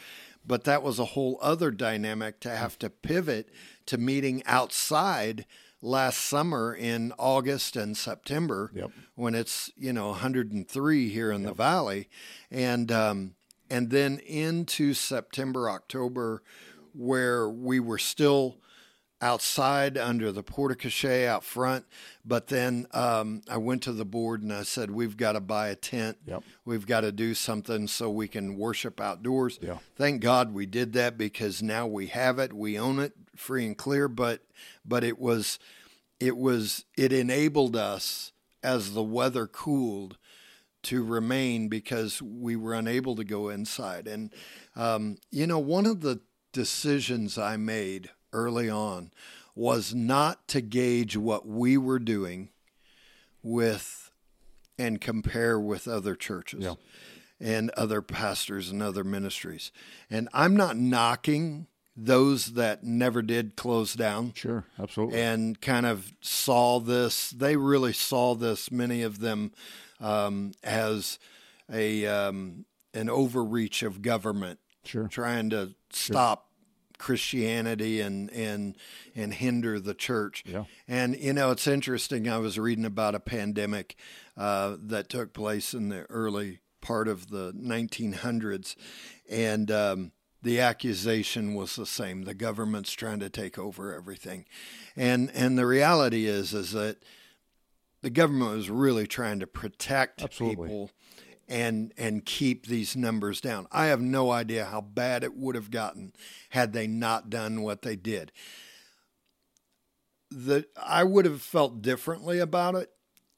but 0.45 0.63
that 0.63 0.81
was 0.81 0.97
a 0.97 1.05
whole 1.05 1.37
other 1.41 1.71
dynamic 1.71 2.39
to 2.39 2.49
have 2.51 2.79
to 2.79 2.89
pivot 2.89 3.49
to 3.87 3.97
meeting 3.97 4.43
outside 4.45 5.45
last 5.87 6.17
summer 6.19 6.73
in 6.75 7.13
August 7.17 7.75
and 7.77 7.95
September 7.95 8.71
Yep. 8.75 8.91
when 9.15 9.33
it's 9.35 9.71
you 9.77 9.93
know 9.93 10.09
103 10.09 11.09
here 11.09 11.31
in 11.31 11.43
the 11.43 11.53
valley 11.53 12.09
and 12.51 12.91
um, 12.91 13.35
and 13.69 13.89
then 13.89 14.19
into 14.19 14.93
September 14.93 15.69
October 15.69 16.43
where 16.93 17.47
we 17.49 17.79
were 17.79 17.97
still 17.97 18.57
outside 19.19 19.97
under 19.97 20.31
the 20.31 20.43
portico 20.43 21.25
out 21.27 21.43
front 21.43 21.85
but 22.23 22.47
then 22.47 22.85
um, 22.93 23.41
I 23.49 23.57
went 23.57 23.81
to 23.83 23.91
the 23.93 24.05
board 24.05 24.43
and 24.43 24.53
I 24.53 24.61
said 24.63 24.91
we've 24.91 25.17
got 25.17 25.31
to 25.31 25.39
buy 25.41 25.69
a 25.69 25.75
tent 25.75 26.17
Yep. 26.27 26.43
we've 26.65 26.85
got 26.85 27.01
to 27.01 27.11
do 27.11 27.33
something 27.33 27.87
so 27.87 28.11
we 28.11 28.27
can 28.27 28.57
worship 28.57 29.01
outdoors 29.01 29.57
Yeah. 29.61 29.77
thank 29.95 30.21
God 30.21 30.53
we 30.53 30.65
did 30.67 30.93
that 30.93 31.17
because 31.17 31.63
now 31.63 31.87
we 31.87 32.07
have 32.07 32.37
it 32.37 32.53
we 32.53 32.77
own 32.77 32.99
it 32.99 33.13
free 33.35 33.65
and 33.65 33.75
clear 33.77 34.07
but 34.07 34.41
but 34.85 35.03
it 35.03 35.17
was 35.17 35.57
it 36.19 36.37
was 36.37 36.85
it 36.97 37.11
enabled 37.13 37.75
us 37.75 38.31
as 38.63 38.93
the 38.93 39.03
weather 39.03 39.47
cooled 39.47 40.17
to 40.83 41.03
remain 41.03 41.67
because 41.69 42.21
we 42.21 42.55
were 42.55 42.73
unable 42.73 43.15
to 43.15 43.23
go 43.23 43.49
inside 43.49 44.07
and 44.07 44.33
um, 44.75 45.17
you 45.31 45.45
know 45.47 45.59
one 45.59 45.85
of 45.85 46.01
the 46.01 46.19
decisions 46.53 47.37
i 47.37 47.55
made 47.57 48.09
early 48.33 48.69
on 48.69 49.11
was 49.55 49.93
not 49.93 50.47
to 50.47 50.61
gauge 50.61 51.15
what 51.17 51.47
we 51.47 51.77
were 51.77 51.99
doing 51.99 52.49
with 53.43 54.11
and 54.77 55.01
compare 55.01 55.59
with 55.59 55.87
other 55.87 56.15
churches 56.15 56.63
Yeah. 56.63 56.75
and 57.39 57.69
other 57.71 58.01
pastors 58.01 58.69
and 58.69 58.81
other 58.81 59.03
ministries 59.03 59.71
and 60.09 60.29
i'm 60.33 60.55
not 60.55 60.77
knocking 60.77 61.67
those 61.97 62.53
that 62.53 62.83
never 62.83 63.23
did 63.23 63.55
close 63.55 63.95
down 63.95 64.31
Sure. 64.35 64.63
Absolutely. 64.79 65.19
and 65.19 65.59
kind 65.59 65.85
of 65.87 66.13
saw 66.21 66.79
this. 66.79 67.31
They 67.31 67.55
really 67.57 67.93
saw 67.93 68.35
this. 68.35 68.71
Many 68.71 69.01
of 69.01 69.19
them 69.19 69.51
um, 69.99 70.51
as 70.63 71.17
a 71.71 72.05
um, 72.05 72.65
an 72.93 73.09
overreach 73.09 73.81
of 73.81 74.01
government 74.01 74.59
sure. 74.85 75.07
trying 75.07 75.49
to 75.49 75.73
stop 75.89 76.51
Christianity 76.99 77.99
and 77.99 78.29
and 78.31 78.75
and 79.15 79.33
hinder 79.33 79.79
the 79.79 79.93
church. 79.93 80.43
Yeah. 80.45 80.65
And 80.87 81.17
you 81.17 81.33
know, 81.33 81.51
it's 81.51 81.67
interesting. 81.67 82.29
I 82.29 82.37
was 82.37 82.59
reading 82.59 82.85
about 82.85 83.15
a 83.15 83.19
pandemic 83.19 83.95
uh, 84.37 84.77
that 84.79 85.09
took 85.09 85.33
place 85.33 85.73
in 85.73 85.89
the 85.89 86.03
early 86.09 86.59
part 86.79 87.07
of 87.07 87.29
the 87.29 87.51
1900s, 87.53 88.75
and 89.29 89.71
um, 89.71 90.11
the 90.41 90.59
accusation 90.59 91.55
was 91.55 91.75
the 91.75 91.85
same: 91.85 92.23
the 92.23 92.33
government's 92.33 92.93
trying 92.93 93.19
to 93.19 93.29
take 93.29 93.57
over 93.57 93.93
everything. 93.93 94.45
And 94.95 95.31
and 95.33 95.57
the 95.57 95.65
reality 95.65 96.25
is 96.25 96.53
is 96.53 96.71
that 96.71 96.97
the 98.01 98.09
government 98.09 98.55
was 98.55 98.69
really 98.69 99.07
trying 99.07 99.39
to 99.39 99.47
protect 99.47 100.21
Absolutely. 100.21 100.67
people 100.67 100.91
and 101.47 101.93
and 101.97 102.25
keep 102.25 102.67
these 102.67 102.95
numbers 102.95 103.41
down. 103.41 103.67
I 103.71 103.85
have 103.87 104.01
no 104.01 104.31
idea 104.31 104.65
how 104.65 104.81
bad 104.81 105.23
it 105.23 105.35
would 105.35 105.55
have 105.55 105.71
gotten 105.71 106.13
had 106.51 106.73
they 106.73 106.87
not 106.87 107.29
done 107.29 107.61
what 107.63 107.81
they 107.81 107.95
did. 107.95 108.31
The 110.29 110.67
I 110.81 111.03
would 111.03 111.25
have 111.25 111.41
felt 111.41 111.81
differently 111.81 112.39
about 112.39 112.75
it 112.75 112.91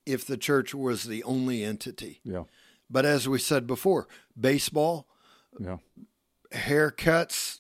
if 0.06 0.26
the 0.26 0.38
church 0.38 0.74
was 0.74 1.04
the 1.04 1.24
only 1.24 1.64
entity. 1.64 2.20
Yeah. 2.24 2.44
But 2.90 3.06
as 3.06 3.28
we 3.28 3.38
said 3.38 3.68
before, 3.68 4.08
baseball, 4.40 5.08
Yeah. 5.60 5.78
Haircuts, 6.52 7.60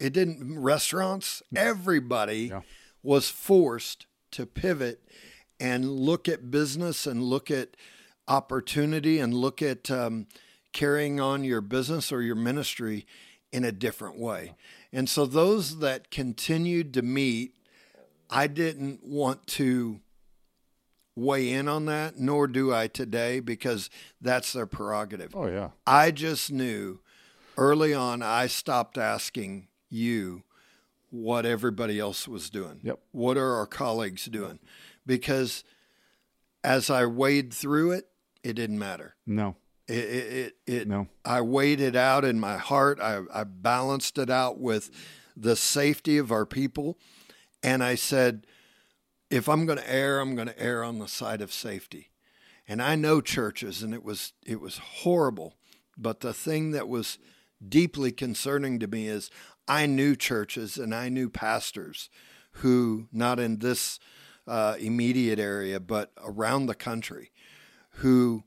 it 0.00 0.12
didn't 0.12 0.58
restaurants, 0.60 1.42
everybody 1.54 2.46
Yeah. 2.50 2.60
was 3.02 3.28
forced 3.30 4.06
to 4.32 4.46
pivot 4.46 5.02
and 5.60 5.90
look 5.90 6.28
at 6.28 6.50
business 6.50 7.06
and 7.06 7.22
look 7.22 7.50
at 7.50 7.76
opportunity 8.26 9.18
and 9.18 9.32
look 9.34 9.62
at 9.62 9.90
um, 9.90 10.26
carrying 10.72 11.20
on 11.20 11.44
your 11.44 11.60
business 11.60 12.10
or 12.10 12.22
your 12.22 12.34
ministry 12.34 13.06
in 13.52 13.64
a 13.64 13.70
different 13.72 14.18
way. 14.18 14.54
And 14.92 15.08
so 15.08 15.26
those 15.26 15.78
that 15.78 16.10
continued 16.10 16.92
to 16.94 17.02
meet, 17.02 17.54
I 18.30 18.46
didn't 18.48 19.04
want 19.04 19.46
to 19.48 20.00
weigh 21.16 21.50
in 21.52 21.68
on 21.68 21.84
that, 21.86 22.18
nor 22.18 22.48
do 22.48 22.74
I 22.74 22.88
today 22.88 23.38
because 23.38 23.88
that's 24.20 24.52
their 24.52 24.66
prerogative. 24.66 25.34
Oh 25.36 25.46
yeah. 25.46 25.70
I 25.86 26.10
just 26.10 26.50
knew 26.50 26.98
early 27.56 27.94
on, 27.94 28.22
I 28.22 28.46
stopped 28.46 28.98
asking 28.98 29.68
you 29.88 30.42
what 31.10 31.46
everybody 31.46 31.98
else 31.98 32.26
was 32.26 32.50
doing. 32.50 32.80
Yep. 32.82 32.98
What 33.12 33.36
are 33.36 33.54
our 33.54 33.66
colleagues 33.66 34.24
doing? 34.26 34.58
Because 35.06 35.64
as 36.62 36.90
I 36.90 37.06
weighed 37.06 37.52
through 37.52 37.92
it, 37.92 38.08
it 38.42 38.54
didn't 38.54 38.78
matter. 38.78 39.14
No. 39.26 39.56
It, 39.86 39.94
it, 39.94 40.32
it, 40.66 40.72
it 40.72 40.88
No. 40.88 41.08
I 41.24 41.40
weighed 41.40 41.80
it 41.80 41.94
out 41.94 42.24
in 42.24 42.40
my 42.40 42.56
heart. 42.56 42.98
I, 43.00 43.22
I 43.32 43.44
balanced 43.44 44.18
it 44.18 44.30
out 44.30 44.58
with 44.58 44.90
the 45.36 45.56
safety 45.56 46.18
of 46.18 46.32
our 46.32 46.46
people. 46.46 46.98
And 47.62 47.82
I 47.84 47.94
said, 47.94 48.46
if 49.30 49.48
I'm 49.48 49.66
going 49.66 49.78
to 49.78 49.92
err, 49.92 50.20
I'm 50.20 50.34
going 50.34 50.48
to 50.48 50.62
err 50.62 50.82
on 50.82 50.98
the 50.98 51.08
side 51.08 51.40
of 51.40 51.52
safety. 51.52 52.10
And 52.66 52.80
I 52.82 52.96
know 52.96 53.20
churches, 53.20 53.82
and 53.82 53.92
it 53.92 54.02
was 54.02 54.32
it 54.46 54.58
was 54.58 54.78
horrible. 54.78 55.54
But 55.98 56.20
the 56.20 56.32
thing 56.32 56.70
that 56.70 56.88
was 56.88 57.18
deeply 57.68 58.12
concerning 58.12 58.78
to 58.80 58.86
me 58.86 59.06
is 59.08 59.30
I 59.66 59.86
knew 59.86 60.14
churches 60.16 60.76
and 60.76 60.94
I 60.94 61.08
knew 61.08 61.28
pastors 61.30 62.10
who, 62.58 63.08
not 63.12 63.38
in 63.40 63.58
this 63.58 63.98
uh, 64.46 64.76
immediate 64.78 65.38
area, 65.38 65.80
but 65.80 66.12
around 66.22 66.66
the 66.66 66.74
country, 66.74 67.32
who 67.98 68.44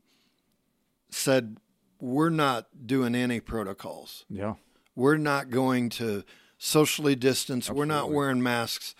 said, 1.09 1.57
We're 1.99 2.29
not 2.29 2.67
doing 2.85 3.15
any 3.15 3.39
protocols. 3.39 4.25
Yeah. 4.29 4.55
We're 4.95 5.17
not 5.17 5.49
going 5.49 5.89
to 5.91 6.23
socially 6.57 7.15
distance. 7.15 7.69
We're 7.69 7.85
not 7.85 8.11
wearing 8.11 8.41
masks. 8.41 8.95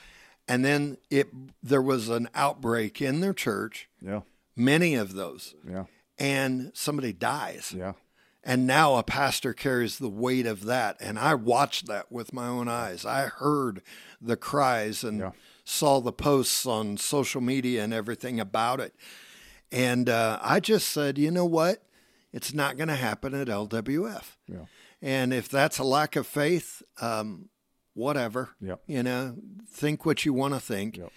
And 0.48 0.64
then 0.64 0.98
it 1.10 1.28
there 1.62 1.82
was 1.82 2.10
an 2.10 2.30
outbreak 2.34 3.02
in 3.02 3.20
their 3.20 3.34
church, 3.34 3.90
Yeah. 4.02 4.22
many 4.56 4.96
of 4.96 5.14
those, 5.14 5.56
Yeah. 5.68 5.86
and 6.18 6.72
somebody 6.74 7.14
dies. 7.14 7.74
Yeah. 7.76 7.94
And 8.50 8.66
now 8.66 8.96
a 8.96 9.04
pastor 9.04 9.54
carries 9.54 9.98
the 10.00 10.08
weight 10.10 10.46
of 10.46 10.64
that. 10.66 10.96
And 11.02 11.20
I 11.20 11.36
watched 11.36 11.86
that 11.88 12.10
with 12.12 12.32
my 12.32 12.48
own 12.48 12.70
eyes. 12.70 13.06
I 13.06 13.24
heard 13.28 13.82
the 14.22 14.38
cries 14.38 15.04
and 15.04 15.20
Yeah. 15.20 15.32
saw 15.66 16.00
the 16.00 16.14
posts 16.14 16.66
on 16.66 16.96
social 16.96 17.42
media 17.42 17.84
and 17.84 17.94
everything 17.94 18.40
about 18.40 18.80
it. 18.80 18.96
And 19.70 20.08
uh, 20.08 20.40
I 20.42 20.62
just 20.62 20.88
said, 20.88 21.18
you 21.18 21.30
know 21.30 21.44
what? 21.46 21.84
It's 22.32 22.54
not 22.54 22.78
going 22.78 22.88
to 22.88 22.96
happen 22.96 23.34
at 23.34 23.48
LWF. 23.50 24.38
Yeah. 24.48 24.66
And 25.02 25.34
if 25.34 25.50
that's 25.50 25.78
a 25.78 25.84
lack 25.84 26.16
of 26.16 26.26
faith, 26.26 26.82
um, 27.02 27.50
whatever. 27.96 28.52
Yep. 28.62 28.80
You 28.88 29.04
know, 29.04 29.36
think 29.70 30.06
what 30.06 30.24
you 30.24 30.32
want 30.34 30.54
to 30.54 30.60
think. 30.62 30.98
Yep. 30.98 31.12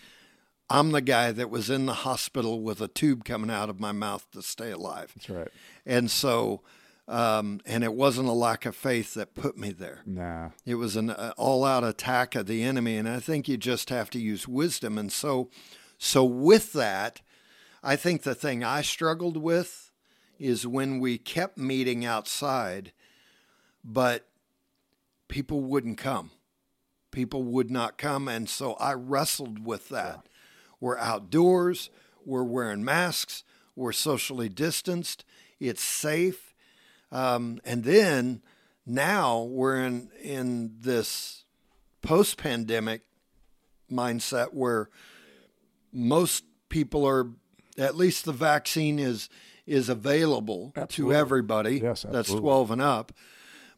I'm 0.68 0.90
the 0.90 1.00
guy 1.00 1.30
that 1.30 1.48
was 1.50 1.70
in 1.70 1.86
the 1.86 1.92
hospital 1.94 2.60
with 2.60 2.80
a 2.80 2.88
tube 2.88 3.24
coming 3.24 3.50
out 3.50 3.68
of 3.70 3.78
my 3.78 3.92
mouth 3.92 4.26
to 4.32 4.42
stay 4.42 4.70
alive. 4.72 5.12
That's 5.16 5.30
right. 5.30 5.48
And 5.86 6.10
so, 6.10 6.62
um, 7.10 7.60
and 7.66 7.82
it 7.82 7.92
wasn't 7.92 8.28
a 8.28 8.32
lack 8.32 8.64
of 8.66 8.76
faith 8.76 9.14
that 9.14 9.34
put 9.34 9.58
me 9.58 9.72
there. 9.72 10.02
Nah. 10.06 10.50
It 10.64 10.76
was 10.76 10.94
an 10.94 11.10
uh, 11.10 11.32
all-out 11.36 11.82
attack 11.82 12.36
of 12.36 12.46
the 12.46 12.62
enemy, 12.62 12.96
and 12.96 13.08
I 13.08 13.18
think 13.18 13.48
you 13.48 13.56
just 13.56 13.90
have 13.90 14.10
to 14.10 14.20
use 14.20 14.46
wisdom. 14.46 14.96
And 14.96 15.10
so, 15.10 15.50
so 15.98 16.24
with 16.24 16.72
that, 16.74 17.20
I 17.82 17.96
think 17.96 18.22
the 18.22 18.36
thing 18.36 18.62
I 18.62 18.82
struggled 18.82 19.36
with 19.36 19.90
is 20.38 20.68
when 20.68 21.00
we 21.00 21.18
kept 21.18 21.58
meeting 21.58 22.04
outside, 22.04 22.92
but 23.82 24.28
people 25.26 25.62
wouldn't 25.62 25.98
come. 25.98 26.30
People 27.10 27.42
would 27.42 27.72
not 27.72 27.98
come, 27.98 28.28
and 28.28 28.48
so 28.48 28.74
I 28.74 28.94
wrestled 28.94 29.66
with 29.66 29.88
that. 29.88 30.28
We're 30.78 30.96
outdoors. 30.96 31.90
We're 32.24 32.44
wearing 32.44 32.84
masks. 32.84 33.42
We're 33.74 33.92
socially 33.92 34.48
distanced. 34.48 35.24
It's 35.58 35.82
safe. 35.82 36.49
Um, 37.12 37.60
and 37.64 37.84
then 37.84 38.42
now 38.86 39.42
we're 39.42 39.84
in 39.84 40.10
in 40.22 40.76
this 40.80 41.44
post 42.02 42.36
pandemic 42.38 43.02
mindset 43.90 44.52
where 44.52 44.88
most 45.92 46.44
people 46.68 47.06
are 47.06 47.30
at 47.78 47.96
least 47.96 48.24
the 48.24 48.32
vaccine 48.32 48.98
is 48.98 49.28
is 49.66 49.88
available 49.88 50.72
Absolutely. 50.76 51.14
to 51.14 51.20
everybody. 51.20 51.80
Yes, 51.80 52.04
that's 52.08 52.32
12 52.32 52.72
and 52.72 52.82
up. 52.82 53.12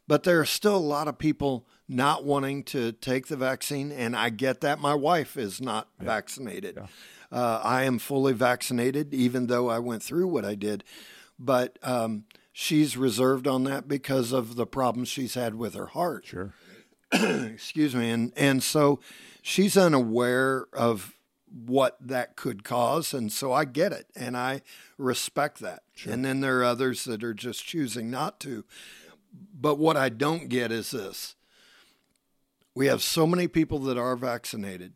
But 0.07 0.23
there 0.23 0.39
are 0.39 0.45
still 0.45 0.75
a 0.75 0.77
lot 0.77 1.07
of 1.07 1.17
people 1.17 1.67
not 1.87 2.23
wanting 2.23 2.63
to 2.63 2.91
take 2.93 3.27
the 3.27 3.35
vaccine 3.35 3.91
and 3.91 4.15
i 4.15 4.29
get 4.29 4.61
that 4.61 4.79
my 4.79 4.93
wife 4.93 5.37
is 5.37 5.61
not 5.61 5.89
vaccinated. 5.99 6.79
Uh, 7.31 7.61
i 7.63 7.83
am 7.83 7.99
fully 7.99 8.33
vaccinated 8.33 9.13
even 9.13 9.47
though 9.47 9.69
i 9.69 9.79
went 9.79 10.01
through 10.01 10.27
what 10.27 10.45
i 10.45 10.55
did. 10.55 10.83
But 11.37 11.77
um, 11.83 12.25
she's 12.53 12.95
reserved 12.95 13.47
on 13.47 13.65
that 13.65 13.87
because 13.87 14.31
of 14.31 14.55
the 14.55 14.67
problems 14.67 15.09
she's 15.09 15.33
had 15.33 15.55
with 15.55 15.73
her 15.73 15.87
heart. 15.87 16.25
Sure. 16.25 16.53
excuse 17.11 17.93
me. 17.93 18.09
And 18.11 18.31
and 18.37 18.63
so 18.63 18.99
she's 19.41 19.75
unaware 19.75 20.67
of 20.71 21.15
what 21.51 21.97
that 21.99 22.35
could 22.35 22.63
cause 22.63 23.13
and 23.13 23.31
so 23.31 23.53
I 23.53 23.63
get 23.65 23.91
it 23.91 24.07
and 24.15 24.37
I 24.37 24.61
respect 24.97 25.59
that. 25.59 25.83
Sure. 25.93 26.13
and 26.13 26.23
then 26.23 26.39
there 26.39 26.59
are 26.59 26.63
others 26.63 27.03
that 27.03 27.23
are 27.23 27.33
just 27.33 27.65
choosing 27.65 28.09
not 28.09 28.39
to. 28.41 28.63
But 29.59 29.79
what 29.79 29.97
I 29.97 30.09
don't 30.09 30.47
get 30.47 30.71
is 30.71 30.91
this. 30.91 31.35
We 32.75 32.87
have 32.87 33.01
so 33.03 33.27
many 33.27 33.47
people 33.47 33.79
that 33.79 33.97
are 33.97 34.15
vaccinated. 34.15 34.93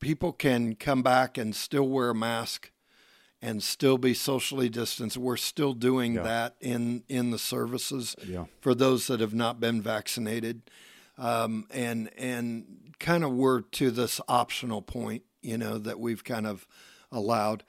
People 0.00 0.32
can 0.32 0.74
come 0.74 1.02
back 1.02 1.38
and 1.38 1.54
still 1.54 1.88
wear 1.88 2.10
a 2.10 2.14
mask 2.14 2.70
and 3.44 3.62
still 3.62 3.98
be 3.98 4.14
socially 4.14 4.70
distanced 4.70 5.18
we're 5.18 5.36
still 5.36 5.74
doing 5.74 6.14
Yeah. 6.14 6.22
that 6.22 6.56
in 6.60 7.04
in 7.08 7.30
the 7.30 7.38
services 7.38 8.16
Yeah. 8.26 8.46
for 8.60 8.74
those 8.74 9.06
that 9.08 9.20
have 9.20 9.34
not 9.34 9.60
been 9.60 9.82
vaccinated, 9.82 10.62
um, 11.18 11.66
and 11.70 12.10
and 12.18 12.94
kind 12.98 13.22
of 13.22 13.32
we're 13.32 13.60
to 13.60 13.90
this 13.90 14.20
optional 14.28 14.80
point, 14.80 15.24
you 15.42 15.58
know, 15.58 15.76
that 15.78 16.00
we've 16.00 16.24
kind 16.24 16.46
of 16.46 16.66
allowed 17.12 17.64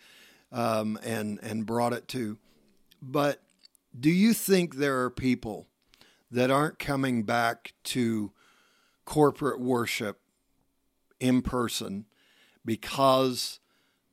um, 0.52 0.98
and 1.04 1.40
and 1.44 1.66
brought 1.66 1.92
it 1.94 2.08
to. 2.10 2.38
But 3.02 3.42
do 4.00 4.10
you 4.10 4.34
think 4.34 4.76
there 4.76 5.02
are 5.04 5.10
people 5.10 5.68
that 6.32 6.50
aren't 6.50 6.80
coming 6.80 7.24
back 7.24 7.74
to 7.84 8.32
corporate 9.06 9.60
worship 9.60 10.22
in 11.20 11.42
person 11.42 12.06
because 12.64 13.60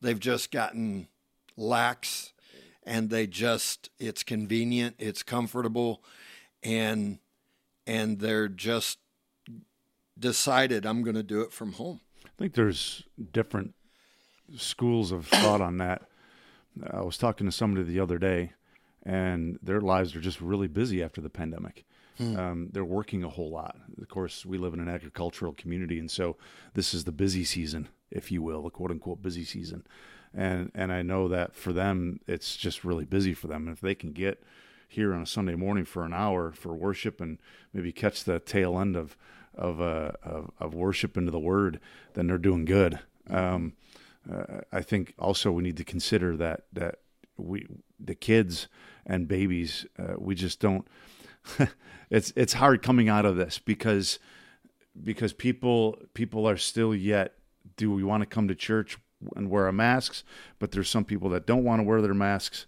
they've 0.01 0.20
just 0.20 0.51
gotten 0.51 1.09
lax 1.56 2.32
and 2.84 3.10
they 3.10 3.26
just 3.26 3.90
it's 3.98 4.22
convenient 4.22 4.96
it's 4.98 5.22
comfortable 5.22 6.02
and 6.62 7.18
and 7.86 8.18
they're 8.20 8.48
just 8.48 8.98
decided 10.18 10.84
i'm 10.86 11.02
going 11.02 11.16
to 11.16 11.22
do 11.22 11.40
it 11.40 11.52
from 11.52 11.72
home 11.72 12.00
I 12.24 12.30
think 12.38 12.54
there's 12.54 13.04
different 13.32 13.74
schools 14.56 15.12
of 15.12 15.26
thought 15.26 15.60
on 15.60 15.78
that. 15.78 16.02
I 16.90 17.02
was 17.02 17.18
talking 17.18 17.46
to 17.46 17.52
somebody 17.52 17.84
the 17.84 18.00
other 18.00 18.18
day, 18.18 18.52
and 19.04 19.58
their 19.62 19.80
lives 19.80 20.16
are 20.16 20.20
just 20.20 20.40
really 20.40 20.68
busy 20.68 21.02
after 21.02 21.20
the 21.20 21.30
pandemic. 21.30 21.84
Um, 22.20 22.68
they're 22.72 22.84
working 22.84 23.24
a 23.24 23.28
whole 23.28 23.50
lot. 23.50 23.76
Of 24.00 24.08
course, 24.08 24.46
we 24.46 24.56
live 24.56 24.74
in 24.74 24.80
an 24.80 24.88
agricultural 24.88 25.54
community, 25.54 25.98
and 25.98 26.10
so 26.10 26.36
this 26.74 26.94
is 26.94 27.02
the 27.04 27.12
busy 27.12 27.42
season, 27.42 27.88
if 28.10 28.30
you 28.30 28.42
will, 28.42 28.62
the 28.62 28.70
quote 28.70 28.92
unquote 28.92 29.22
busy 29.22 29.44
season. 29.44 29.84
And 30.34 30.70
and 30.74 30.92
I 30.92 31.02
know 31.02 31.28
that 31.28 31.54
for 31.54 31.72
them, 31.72 32.20
it's 32.26 32.56
just 32.56 32.84
really 32.84 33.04
busy 33.04 33.34
for 33.34 33.48
them. 33.48 33.66
And 33.66 33.76
if 33.76 33.80
they 33.80 33.94
can 33.94 34.12
get 34.12 34.42
here 34.88 35.14
on 35.14 35.22
a 35.22 35.26
Sunday 35.26 35.54
morning 35.54 35.84
for 35.84 36.04
an 36.04 36.12
hour 36.12 36.52
for 36.52 36.74
worship 36.74 37.20
and 37.20 37.38
maybe 37.72 37.92
catch 37.92 38.24
the 38.24 38.38
tail 38.38 38.78
end 38.78 38.96
of 38.96 39.16
of 39.54 39.80
uh, 39.80 40.12
of, 40.22 40.50
of 40.58 40.74
worship 40.74 41.16
into 41.16 41.30
the 41.30 41.38
Word, 41.38 41.80
then 42.14 42.26
they're 42.26 42.38
doing 42.38 42.64
good. 42.64 42.98
Um, 43.28 43.74
uh, 44.30 44.60
I 44.72 44.82
think 44.82 45.14
also 45.18 45.50
we 45.50 45.62
need 45.62 45.76
to 45.78 45.84
consider 45.84 46.36
that 46.36 46.64
that 46.72 47.00
we 47.36 47.66
the 47.98 48.14
kids 48.14 48.68
and 49.06 49.28
babies 49.28 49.86
uh, 49.98 50.14
we 50.18 50.34
just 50.34 50.60
don't. 50.60 50.86
it's 52.10 52.32
it's 52.36 52.52
hard 52.54 52.82
coming 52.82 53.08
out 53.08 53.24
of 53.24 53.36
this 53.36 53.58
because 53.58 54.18
because 55.02 55.32
people 55.32 55.98
people 56.14 56.48
are 56.48 56.56
still 56.56 56.94
yet 56.94 57.34
do 57.76 57.90
we 57.90 58.04
want 58.04 58.20
to 58.22 58.26
come 58.26 58.48
to 58.48 58.54
church 58.54 58.98
and 59.37 59.50
wear 59.50 59.66
our 59.66 59.72
masks 59.72 60.24
but 60.58 60.72
there's 60.72 60.90
some 60.90 61.04
people 61.04 61.28
that 61.30 61.46
don't 61.46 61.64
want 61.64 61.80
to 61.80 61.85
wear 61.85 62.02
their 62.02 62.14
masks 62.14 62.66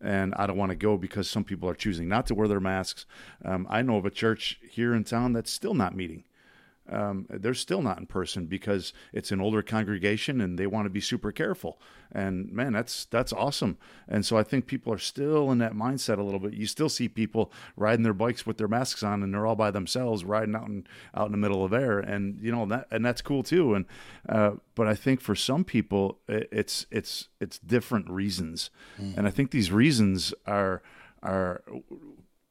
and 0.00 0.34
I 0.36 0.46
don't 0.46 0.58
want 0.58 0.70
to 0.70 0.76
go 0.76 0.96
because 0.98 1.30
some 1.30 1.44
people 1.44 1.68
are 1.68 1.74
choosing 1.74 2.08
not 2.08 2.26
to 2.26 2.34
wear 2.34 2.46
their 2.46 2.60
masks. 2.60 3.06
Um, 3.42 3.66
I 3.70 3.80
know 3.80 3.96
of 3.96 4.04
a 4.04 4.10
church 4.10 4.58
here 4.70 4.94
in 4.94 5.04
town 5.04 5.32
that's 5.32 5.50
still 5.50 5.72
not 5.72 5.96
meeting. 5.96 6.24
Um, 6.90 7.26
they're 7.30 7.54
still 7.54 7.80
not 7.80 7.98
in 7.98 8.06
person 8.06 8.44
because 8.46 8.92
it's 9.12 9.32
an 9.32 9.40
older 9.40 9.62
congregation 9.62 10.40
and 10.40 10.58
they 10.58 10.66
want 10.66 10.84
to 10.84 10.90
be 10.90 11.00
super 11.00 11.32
careful. 11.32 11.80
And 12.12 12.52
man, 12.52 12.72
that's 12.72 13.06
that's 13.06 13.32
awesome. 13.32 13.78
And 14.06 14.24
so 14.24 14.36
I 14.36 14.42
think 14.42 14.66
people 14.66 14.92
are 14.92 14.98
still 14.98 15.50
in 15.50 15.58
that 15.58 15.72
mindset 15.72 16.18
a 16.18 16.22
little 16.22 16.38
bit. 16.38 16.52
You 16.52 16.66
still 16.66 16.90
see 16.90 17.08
people 17.08 17.50
riding 17.76 18.02
their 18.02 18.12
bikes 18.12 18.46
with 18.46 18.58
their 18.58 18.68
masks 18.68 19.02
on 19.02 19.22
and 19.22 19.32
they're 19.32 19.46
all 19.46 19.56
by 19.56 19.70
themselves 19.70 20.24
riding 20.24 20.54
out 20.54 20.68
in 20.68 20.86
out 21.14 21.26
in 21.26 21.32
the 21.32 21.38
middle 21.38 21.64
of 21.64 21.72
air, 21.72 21.98
and 21.98 22.38
you 22.40 22.52
know 22.52 22.66
that 22.66 22.86
and 22.90 23.04
that's 23.04 23.22
cool 23.22 23.42
too. 23.42 23.74
And 23.74 23.86
uh, 24.28 24.52
but 24.74 24.86
I 24.86 24.94
think 24.94 25.20
for 25.20 25.34
some 25.34 25.64
people 25.64 26.18
it, 26.28 26.48
it's 26.52 26.86
it's 26.90 27.28
it's 27.40 27.58
different 27.58 28.08
reasons, 28.10 28.70
and 29.16 29.26
I 29.26 29.30
think 29.30 29.50
these 29.50 29.72
reasons 29.72 30.34
are 30.46 30.82
are 31.22 31.62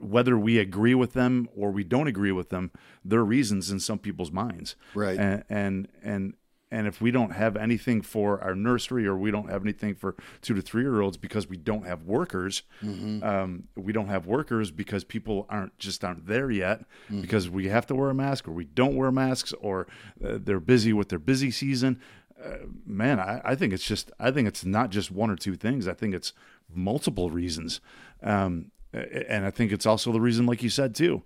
whether 0.04 0.38
we 0.38 0.60
agree 0.60 0.96
with 0.96 1.14
them 1.14 1.48
or 1.56 1.72
we 1.72 1.84
don't 1.84 2.08
agree 2.08 2.32
with 2.32 2.50
them, 2.50 2.72
there 3.04 3.20
are 3.20 3.26
reasons 3.26 3.72
in 3.72 3.80
some 3.80 4.00
people's 4.00 4.32
minds. 4.32 4.76
Right. 4.94 5.18
And 5.18 5.44
and 5.50 5.88
and 6.04 6.34
and 6.72 6.88
if 6.88 7.00
we 7.00 7.12
don't 7.12 7.34
have 7.34 7.56
anything 7.56 8.02
for 8.02 8.42
our 8.42 8.56
nursery 8.56 9.06
or 9.06 9.16
we 9.16 9.30
don't 9.30 9.48
have 9.48 9.62
anything 9.62 9.94
for 9.94 10.16
two 10.42 10.56
to 10.56 10.62
three 10.62 10.82
year 10.82 11.02
olds 11.02 11.18
because 11.18 11.48
we 11.48 11.56
don't 11.56 11.86
have 11.86 12.02
workers, 12.02 12.64
um, 12.82 13.66
we 13.76 13.94
don't 13.94 14.08
have 14.08 14.26
workers 14.26 14.72
because 14.72 15.04
people 15.04 15.46
aren't 15.50 15.78
just 15.78 16.04
aren't 16.04 16.26
there 16.26 16.50
yet 16.50 16.82
because 17.22 17.48
we 17.48 17.68
have 17.68 17.86
to 17.86 17.96
wear 17.96 18.10
a 18.10 18.16
mask 18.16 18.48
or 18.48 18.52
we 18.54 18.66
don't 18.66 18.96
wear 18.96 19.12
masks 19.12 19.54
or 19.62 19.86
uh, 20.26 20.40
they're 20.42 20.60
busy 20.60 20.94
with 20.94 21.10
their 21.10 21.20
busy 21.20 21.52
season. 21.52 22.00
Uh, 22.44 22.66
man, 22.88 23.20
I, 23.20 23.40
I 23.46 23.56
think 23.56 23.72
it's 23.72 23.86
just 23.86 24.12
I 24.20 24.32
think 24.32 24.48
it's 24.48 24.66
not 24.66 24.90
just 24.90 25.12
one 25.12 25.30
or 25.30 25.36
two 25.36 25.56
things. 25.56 25.88
I 25.88 25.94
think 25.94 26.16
it's 26.16 26.34
multiple 26.74 27.30
reasons. 27.30 27.82
Um, 28.24 28.72
and 28.94 29.46
I 29.46 29.52
think 29.52 29.72
it's 29.72 29.86
also 29.86 30.12
the 30.12 30.22
reason, 30.22 30.46
like 30.46 30.64
you 30.64 30.70
said 30.70 30.96
too. 30.96 31.24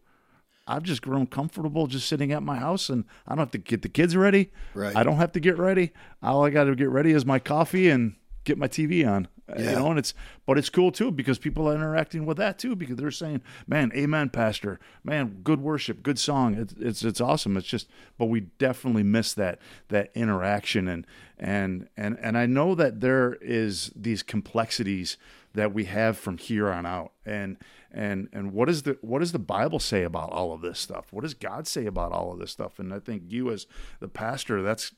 I've 0.70 0.84
just 0.84 1.02
grown 1.02 1.28
comfortable 1.28 1.88
just 1.88 2.08
sitting 2.08 2.32
at 2.34 2.44
my 2.44 2.58
house, 2.58 2.90
and 2.90 3.06
I 3.26 3.32
don't 3.32 3.40
have 3.40 3.52
to 3.52 3.58
get 3.58 3.84
the 3.84 3.90
kids 3.90 4.18
ready. 4.18 4.52
Right. 4.74 4.96
I 4.96 5.04
don't 5.04 5.16
have 5.16 5.32
to 5.34 5.40
get 5.40 5.58
ready. 5.58 5.92
All 6.22 6.44
I 6.44 6.50
got 6.50 6.66
to 6.66 6.76
get 6.76 6.90
ready 6.90 7.12
is 7.12 7.26
my 7.26 7.40
coffee 7.40 7.90
and 7.90 8.16
get 8.44 8.58
my 8.58 8.68
TV 8.68 9.08
on. 9.08 9.30
Uh, 9.50 9.62
You 9.62 9.72
know, 9.72 9.90
and 9.92 9.98
it's 9.98 10.14
but 10.46 10.58
it's 10.58 10.70
cool 10.70 10.92
too 10.92 11.10
because 11.10 11.40
people 11.40 11.70
are 11.70 11.76
interacting 11.76 12.26
with 12.26 12.36
that 12.36 12.60
too 12.60 12.76
because 12.76 12.98
they're 12.98 13.12
saying, 13.12 13.42
"Man, 13.66 13.94
amen, 13.96 14.30
pastor. 14.30 14.78
Man, 15.06 15.40
good 15.42 15.62
worship, 15.62 16.04
good 16.04 16.20
song. 16.20 16.56
It's 16.56 16.74
it's 16.78 17.04
it's 17.04 17.22
awesome. 17.22 17.56
It's 17.56 17.66
just, 17.68 17.88
but 18.18 18.26
we 18.26 18.42
definitely 18.42 19.04
miss 19.04 19.34
that 19.36 19.60
that 19.88 20.12
interaction 20.16 20.90
and 20.90 21.08
and 21.40 21.88
and 21.96 22.18
and 22.22 22.38
I 22.38 22.46
know 22.46 22.76
that 22.76 23.00
there 23.00 23.38
is 23.40 23.90
these 23.96 24.22
complexities 24.22 25.16
that 25.54 25.74
we 25.74 25.86
have 25.86 26.18
from 26.18 26.38
here 26.38 26.70
on 26.70 26.86
out 26.86 27.12
and 27.26 27.58
and 27.92 28.28
and 28.32 28.54
what 28.54 28.70
is 28.70 28.84
the 28.84 28.98
what 29.02 29.20
does 29.20 29.32
the 29.32 29.40
bible 29.40 29.80
say 29.80 30.04
about 30.04 30.32
all 30.32 30.54
of 30.54 30.62
this 30.62 30.80
stuff 30.80 31.08
what 31.12 31.22
does 31.22 31.34
god 31.34 31.68
say 31.68 31.86
about 31.86 32.12
all 32.12 32.32
of 32.32 32.40
this 32.40 32.52
stuff 32.52 32.80
and 32.80 32.94
i 32.94 33.00
think 33.00 33.24
you 33.28 33.50
as 33.52 33.66
the 34.00 34.08
pastor 34.08 34.62
that's 34.62 34.94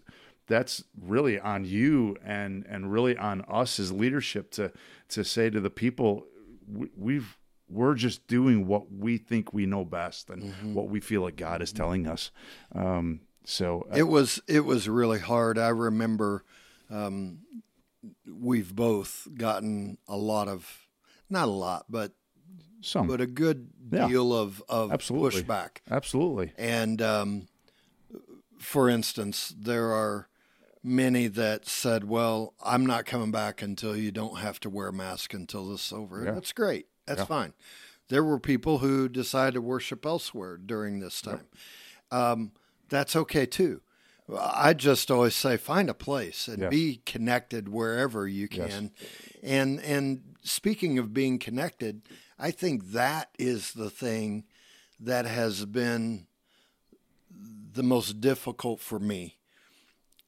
that's 0.48 0.84
really 1.00 1.40
on 1.40 1.64
you 1.64 2.18
and 2.26 2.66
and 2.68 2.92
really 2.92 3.16
on 3.18 3.42
us 3.48 3.80
as 3.80 3.92
leadership 3.92 4.52
to 4.52 4.72
to 5.08 5.24
say 5.24 5.50
to 5.50 5.60
the 5.60 5.70
people 5.70 6.26
we, 6.68 6.90
we've 6.98 7.38
we're 7.70 7.94
just 7.94 8.26
doing 8.28 8.66
what 8.66 8.92
we 8.92 9.18
think 9.18 9.54
we 9.54 9.66
know 9.66 9.86
best 9.86 10.30
and 10.30 10.74
what 10.74 10.90
we 10.90 11.00
feel 11.00 11.22
like 11.22 11.36
God 11.36 11.62
is 11.62 11.72
telling 11.72 12.08
us. 12.08 12.32
Um, 12.74 13.22
so 13.46 13.88
uh, 13.92 13.96
It 13.96 14.08
was 14.08 14.42
it 14.48 14.62
was 14.62 14.90
really 14.90 15.20
hard. 15.20 15.58
I 15.60 15.70
remember 15.70 16.44
um, 16.90 17.40
we've 18.26 18.76
both 18.76 19.28
gotten 19.36 19.98
a 20.08 20.18
lot 20.18 20.48
of 20.48 20.88
not 21.30 21.48
a 21.48 21.52
lot, 21.52 21.86
but 21.90 22.14
some 22.82 23.08
but 23.08 23.22
a 23.22 23.28
good 23.28 23.70
Yeah. 23.92 24.08
deal 24.08 24.34
of 24.34 24.64
of 24.70 24.92
Absolutely. 24.92 25.44
pushback. 25.44 25.78
absolutely, 25.90 26.54
And 26.58 27.02
um, 27.02 27.48
for 28.58 28.90
instance, 28.90 29.54
there 29.58 29.92
are 29.92 30.28
many 30.84 31.28
that 31.28 31.66
said, 31.68 32.06
"Well, 32.06 32.54
I'm 32.64 32.86
not 32.86 33.06
coming 33.06 33.32
back 33.32 33.62
until 33.62 33.96
you 33.96 34.12
don't 34.12 34.40
have 34.40 34.60
to 34.62 34.70
wear 34.70 34.88
a 34.90 34.94
mask 34.94 35.34
until 35.34 35.68
this 35.70 35.88
is 35.88 35.94
over." 35.94 36.24
Yeah. 36.26 36.32
That's 36.32 36.54
great. 36.54 36.88
That's 37.06 37.22
Yeah. 37.22 37.26
fine. 37.26 37.54
There 38.08 38.24
were 38.24 38.40
people 38.40 38.80
who 38.80 39.08
decided 39.10 39.54
to 39.56 39.62
worship 39.62 40.06
elsewhere 40.06 40.58
during 40.58 41.00
this 41.00 41.22
time. 41.22 41.48
Um, 42.12 42.54
that's 42.90 43.16
okay 43.16 43.46
too. 43.46 43.82
I 44.38 44.74
just 44.74 45.10
always 45.10 45.36
say 45.36 45.58
find 45.58 45.90
a 45.90 45.94
place 45.94 46.48
and 46.48 46.60
Yes. 46.64 46.70
be 46.70 47.02
connected 47.06 47.70
wherever 47.70 48.28
you 48.28 48.48
can. 48.48 48.92
Yes. 49.00 49.12
And 49.42 49.80
and 49.82 50.36
speaking 50.44 50.98
of 51.00 51.14
being 51.14 51.40
connected, 51.40 52.02
I 52.38 52.52
think 52.52 52.92
that 52.92 53.30
is 53.40 53.74
the 53.74 53.90
thing 53.90 54.46
that 55.00 55.26
has 55.26 55.66
been 55.66 56.28
the 57.32 57.84
most 57.84 58.20
difficult 58.22 58.80
for 58.80 59.00
me. 59.00 59.38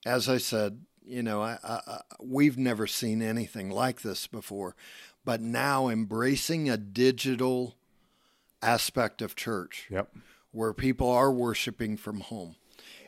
As 0.06 0.30
I 0.30 0.38
said, 0.38 0.86
you 1.04 1.22
know, 1.22 1.42
I, 1.42 1.58
I, 1.64 1.82
I, 1.88 2.02
we've 2.22 2.58
never 2.58 2.88
seen 2.88 3.22
anything 3.22 3.70
like 3.70 4.02
this 4.02 4.28
before, 4.28 4.76
but 5.26 5.42
now 5.42 5.90
embracing 5.90 6.70
a 6.70 6.78
digital 6.78 7.76
aspect 8.62 9.22
of 9.22 9.36
church 9.36 9.88
yep, 9.90 10.14
where 10.52 10.74
people 10.74 11.10
are 11.10 11.32
worshiping 11.32 11.98
from 11.98 12.22
home. 12.22 12.56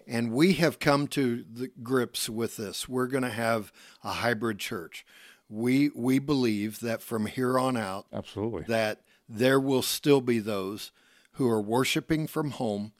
And 0.07 0.31
we 0.31 0.53
have 0.53 0.79
come 0.79 1.07
to 1.09 1.43
the 1.51 1.69
grips 1.81 2.29
with 2.29 2.57
this. 2.57 2.87
We're 2.89 3.07
going 3.07 3.23
to 3.23 3.29
have 3.29 3.71
a 4.03 4.11
hybrid 4.11 4.59
church. 4.59 5.05
We 5.49 5.89
we 5.93 6.19
believe 6.19 6.79
that 6.79 7.01
from 7.01 7.25
here 7.27 7.59
on 7.59 7.77
out 7.77 8.07
absolutely, 8.11 8.63
that 8.67 9.01
there 9.29 9.59
will 9.59 9.81
still 9.81 10.21
be 10.21 10.39
those 10.39 10.91
who 11.33 11.47
are 11.49 11.61
worshiping 11.61 12.27
from 12.27 12.51
home, 12.51 12.93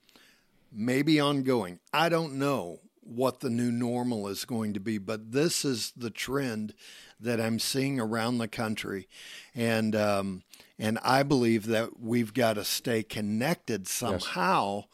maybe 0.71 1.19
ongoing. 1.19 1.79
I 1.93 2.09
don't 2.09 2.33
know 2.33 2.79
what 3.01 3.39
the 3.41 3.49
new 3.49 3.71
normal 3.71 4.27
is 4.27 4.45
going 4.45 4.73
to 4.73 4.79
be, 4.79 4.97
but 4.97 5.31
this 5.31 5.65
is 5.65 5.91
the 5.95 6.09
trend 6.09 6.73
that 7.19 7.39
I'm 7.41 7.59
seeing 7.59 7.99
around 7.99 8.37
the 8.37 8.47
country, 8.47 9.07
and 9.55 9.95
um, 9.95 10.43
and 10.77 10.99
I 11.03 11.23
believe 11.23 11.67
that 11.67 11.99
we've 11.99 12.33
got 12.33 12.53
to 12.53 12.63
stay 12.63 13.03
connected 13.03 13.87
somehow 13.87 14.85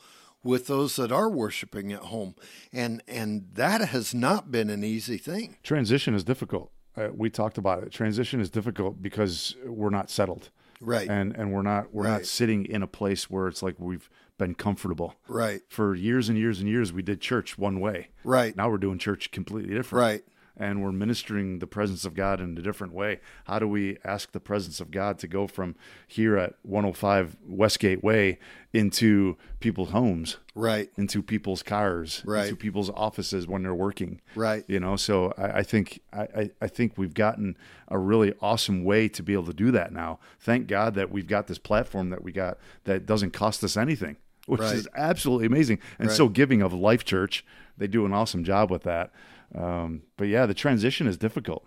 with 0.44 0.68
those 0.68 0.96
that 0.96 1.12
are 1.12 1.30
worshiping 1.30 1.92
at 1.92 2.00
home, 2.04 2.36
and 2.74 3.02
and 3.08 3.48
that 3.54 3.82
has 3.90 4.14
not 4.14 4.52
been 4.52 4.70
an 4.70 4.84
easy 4.84 5.18
thing. 5.18 5.58
transition 5.64 6.14
is 6.14 6.24
difficult. 6.24 6.72
Uh, 6.98 7.10
we 7.16 7.30
talked 7.30 7.58
about 7.58 7.84
it. 7.84 7.92
Transition 7.92 8.40
is 8.42 8.50
difficult 8.50 9.02
because 9.02 9.56
we're 9.66 9.90
not 9.90 10.10
settled, 10.10 10.50
Right, 10.82 11.10
and 11.10 11.36
and 11.36 11.54
we're 11.54 11.62
not 11.62 11.94
we're 11.94 12.08
not 12.08 12.26
sitting 12.26 12.66
in 12.66 12.82
a 12.84 12.88
place 12.88 13.30
where 13.30 13.48
it's 13.48 13.62
like 13.64 13.76
we've 13.80 14.10
been 14.38 14.56
comfortable 14.56 15.16
right, 15.28 15.60
for 15.68 15.94
years 15.96 16.30
and 16.30 16.38
years 16.38 16.60
and 16.62 16.70
years. 16.70 16.94
We 16.94 17.02
did 17.02 17.20
church 17.20 17.58
one 17.58 17.80
way. 17.82 18.08
right, 18.24 18.56
Now 18.56 18.70
we're 18.70 18.78
doing 18.78 18.98
church 18.98 19.32
completely 19.32 19.74
different. 19.76 20.02
right. 20.02 20.24
And 20.60 20.84
we're 20.84 20.92
ministering 20.92 21.60
the 21.60 21.66
presence 21.68 22.04
of 22.06 22.14
God 22.14 22.42
in 22.42 22.58
a 22.58 22.62
different 22.62 22.94
way. 22.94 23.22
How 23.46 23.58
do 23.60 23.68
we 23.68 23.98
ask 24.04 24.32
the 24.34 24.40
presence 24.42 24.80
of 24.82 24.92
God 24.92 25.18
to 25.20 25.28
go 25.28 25.48
from 25.48 25.76
here 26.06 26.38
at 26.38 26.56
105 26.64 27.38
Westgate 27.48 28.04
Way 28.04 28.38
into 28.74 29.38
people's 29.62 29.90
homes, 29.92 30.38
Right, 30.54 30.90
into 30.98 31.24
people's 31.24 31.64
cars, 31.64 32.22
Right. 32.26 32.44
into 32.50 32.56
people's 32.58 32.90
offices 32.92 33.48
when 33.48 33.64
they're 33.64 33.74
working? 33.74 34.20
right, 34.36 34.64
You 34.68 34.80
know, 34.80 34.96
so 34.98 35.34
I, 35.38 35.60
I 35.60 35.64
think 35.64 36.02
I, 36.14 36.52
I- 36.62 36.68
think 36.68 36.98
we've 36.98 37.14
gotten 37.14 37.58
a 37.88 37.98
really 37.98 38.34
awesome 38.42 38.84
way 38.84 39.08
to 39.08 39.24
be 39.24 39.34
able 39.34 39.46
to 39.46 39.54
do 39.54 39.72
that 39.72 39.92
now. 39.92 40.20
Thank 40.40 40.68
God 40.68 40.94
that 40.96 41.10
we've 41.10 41.26
got 41.28 41.48
this 41.48 41.58
platform 41.58 42.10
that 42.12 42.22
we 42.24 42.32
got 42.32 42.58
that 42.84 43.06
doesn't 43.06 43.32
cost 43.32 43.64
us 43.64 43.76
anything, 43.78 44.18
which 44.46 44.62
Right. 44.62 44.76
is 44.76 44.88
absolutely 44.96 45.48
amazing 45.48 45.80
and 45.98 46.10
Right. 46.10 46.18
so 46.18 46.30
giving 46.30 46.62
of 46.62 46.74
Life 46.74 47.04
Church. 47.06 47.44
They 47.78 47.88
do 47.88 48.06
an 48.06 48.12
awesome 48.14 48.44
job 48.44 48.70
with 48.70 48.84
that. 48.84 49.12
Um, 49.56 50.04
but 50.18 50.26
yeah, 50.26 50.46
the 50.46 50.54
transition 50.54 51.08
is 51.08 51.18
difficult. 51.18 51.66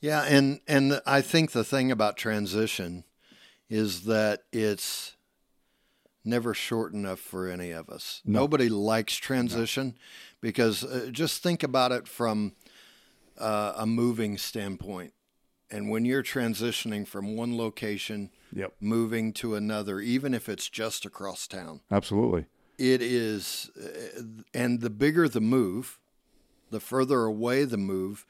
Yeah, 0.00 0.22
and 0.22 0.60
and 0.68 1.00
I 1.06 1.20
think 1.20 1.52
the 1.52 1.64
thing 1.64 1.90
about 1.90 2.16
transition 2.16 3.04
is 3.68 4.04
that 4.04 4.42
it's 4.52 5.16
never 6.24 6.54
short 6.54 6.92
enough 6.92 7.18
for 7.18 7.48
any 7.48 7.70
of 7.70 7.88
us. 7.88 8.22
Nobody 8.24 8.68
likes 8.68 9.16
transition 9.16 9.96
because 10.40 10.84
uh, 10.84 11.08
just 11.10 11.42
think 11.42 11.62
about 11.62 11.90
it 11.92 12.06
from 12.06 12.52
uh, 13.38 13.74
a 13.76 13.86
moving 13.86 14.38
standpoint. 14.38 15.12
And 15.70 15.90
when 15.90 16.04
you're 16.04 16.22
transitioning 16.22 17.06
from 17.06 17.36
one 17.36 17.56
location, 17.56 18.30
Yep, 18.54 18.72
moving 18.80 19.34
to 19.34 19.54
another, 19.54 20.00
even 20.00 20.32
if 20.32 20.48
it's 20.48 20.70
just 20.70 21.04
across 21.04 21.46
town, 21.46 21.80
absolutely. 21.90 22.46
it 22.78 23.02
is, 23.02 23.70
uh, 23.78 24.22
and 24.54 24.80
the 24.80 24.88
bigger 24.88 25.28
the 25.28 25.42
move, 25.42 25.98
the 26.70 26.80
further 26.80 27.24
away 27.24 27.64
the 27.64 27.76
move, 27.76 28.24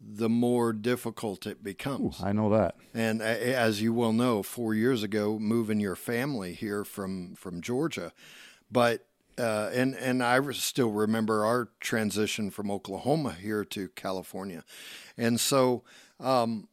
the 0.00 0.28
more 0.28 0.72
difficult 0.72 1.46
it 1.46 1.62
becomes. 1.62 2.22
I 2.22 2.32
know 2.32 2.50
that. 2.50 2.76
And 2.92 3.22
as 3.22 3.80
you 3.80 3.92
well 3.92 4.12
know, 4.12 4.42
four 4.42 4.74
years 4.74 5.02
ago, 5.02 5.38
moving 5.38 5.80
your 5.80 5.96
family 5.96 6.54
here 6.54 6.84
from 6.84 7.34
from 7.34 7.60
Georgia, 7.60 8.12
but 8.70 9.06
uh, 9.38 9.70
and 9.72 9.94
and 9.94 10.22
I 10.22 10.40
still 10.52 10.90
remember 10.90 11.44
our 11.44 11.68
transition 11.80 12.50
from 12.50 12.70
Oklahoma 12.70 13.32
here 13.32 13.64
to 13.66 13.88
California, 13.90 14.64
and 15.16 15.40
so 15.40 15.84
um, 16.20 16.68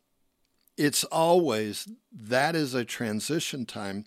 it's 0.78 1.04
always 1.06 1.88
that 2.12 2.56
is 2.56 2.74
a 2.74 2.84
transition 2.84 3.65
time, 3.65 4.06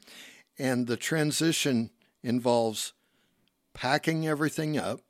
and 0.58 0.86
the 0.86 0.96
transition 0.96 1.90
involves 2.22 2.92
packing 3.74 4.26
everything 4.26 4.76
up, 4.76 5.00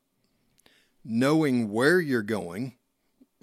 knowing 1.04 1.70
where 1.70 2.00
you're 2.00 2.22
going. 2.22 2.74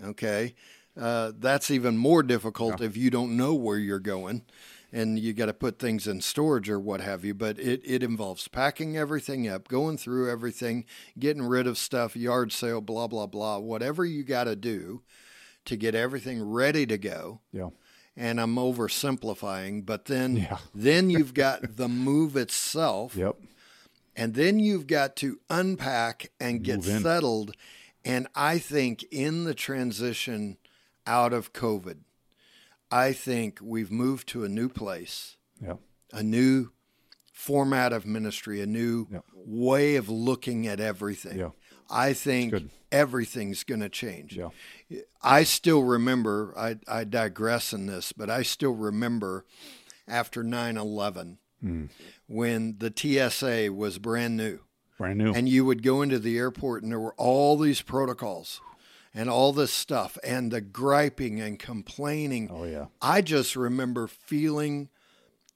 Okay, 0.04 0.56
uh, 1.00 1.34
that's 1.38 1.70
even 1.70 1.98
more 1.98 2.24
difficult 2.24 2.80
if 2.82 2.96
you 2.96 3.10
don't 3.10 3.36
know 3.36 3.54
where 3.54 3.78
you're 3.78 4.00
going, 4.00 4.44
and 4.94 5.20
you 5.20 5.34
got 5.34 5.48
to 5.48 5.54
put 5.54 5.78
things 5.78 6.08
in 6.08 6.22
storage 6.22 6.70
or 6.70 6.80
what 6.80 7.02
have 7.02 7.26
you. 7.26 7.34
But 7.34 7.60
it 7.60 7.82
it 7.84 8.02
involves 8.02 8.48
packing 8.48 8.96
everything 8.98 9.48
up, 9.48 9.68
going 9.68 9.98
through 9.98 10.32
everything, 10.32 10.86
getting 11.18 11.44
rid 11.44 11.68
of 11.68 11.78
stuff, 11.78 12.16
yard 12.16 12.52
sale, 12.54 12.80
blah 12.82 13.08
blah 13.08 13.28
blah, 13.28 13.60
whatever 13.60 14.06
you 14.06 14.24
got 14.24 14.46
to 14.46 14.56
do 14.56 15.02
to 15.66 15.76
get 15.76 15.94
everything 15.96 16.42
ready 16.42 16.86
to 16.86 16.98
go 16.98 17.42
Yeah, 17.52 17.70
and 18.16 18.40
I'm 18.40 18.56
oversimplifying, 18.56 19.86
but 19.86 20.06
then 20.06 20.38
Yeah. 20.38 20.58
then 20.74 21.10
you've 21.12 21.34
got 21.34 21.76
the 21.76 21.90
move 21.90 22.36
itself, 22.38 23.16
yep, 23.16 23.36
and 24.16 24.34
then 24.34 24.60
you've 24.60 24.88
got 24.88 25.16
to 25.18 25.40
unpack 25.50 26.32
and 26.40 26.64
get 26.64 26.84
settled. 26.84 27.56
And 28.06 28.28
I 28.36 28.58
think 28.60 29.04
in 29.12 29.44
the 29.44 29.54
transition 29.54 30.58
out 31.06 31.34
of 31.34 31.54
COVID, 31.54 31.98
I 32.92 33.14
think 33.14 33.60
we've 33.62 33.92
moved 33.92 34.28
to 34.30 34.44
a 34.44 34.50
new 34.50 34.70
place, 34.70 35.38
yeah, 35.62 35.76
a 36.12 36.24
new 36.24 36.72
format 37.34 37.94
of 37.94 38.06
ministry, 38.06 38.62
a 38.62 38.66
new 38.66 39.08
Yeah. 39.12 39.20
way 39.34 39.96
of 39.96 40.10
looking 40.10 40.68
at 40.68 40.80
everything. 40.80 41.38
Yeah. 41.40 41.50
I 41.90 42.14
think 42.14 42.54
everything's 42.92 43.64
going 43.64 43.80
to 43.82 43.90
change. 43.90 44.36
yeah. 44.38 44.50
I 45.22 45.44
still 45.44 45.84
remember, 45.84 46.54
I, 46.58 46.78
I 46.88 47.04
digress 47.04 47.74
in 47.74 47.86
this, 47.88 48.12
but 48.12 48.30
I 48.30 48.44
still 48.44 48.74
remember 48.76 49.46
after 50.08 50.44
9 50.44 50.78
11 50.78 51.38
when 52.28 52.76
the 52.80 52.94
TSA 52.96 53.72
was 53.74 53.98
brand 54.00 54.38
new. 54.38 54.60
Brand 54.98 55.18
new. 55.18 55.34
And 55.34 55.48
you 55.48 55.66
would 55.66 55.82
go 55.84 56.02
into 56.02 56.20
the 56.20 56.38
airport 56.38 56.84
and 56.84 56.92
there 56.92 57.00
were 57.00 57.16
all 57.16 57.58
these 57.58 57.82
protocols 57.82 58.60
and 59.14 59.30
all 59.30 59.54
this 59.54 59.72
stuff 59.74 60.18
and 60.24 60.52
the 60.52 60.62
griping 60.62 61.40
and 61.40 61.58
complaining. 61.58 62.50
oh 62.52 62.66
yeah, 62.66 62.86
I 63.02 63.22
just 63.22 63.56
remember 63.56 64.08
feeling 64.08 64.90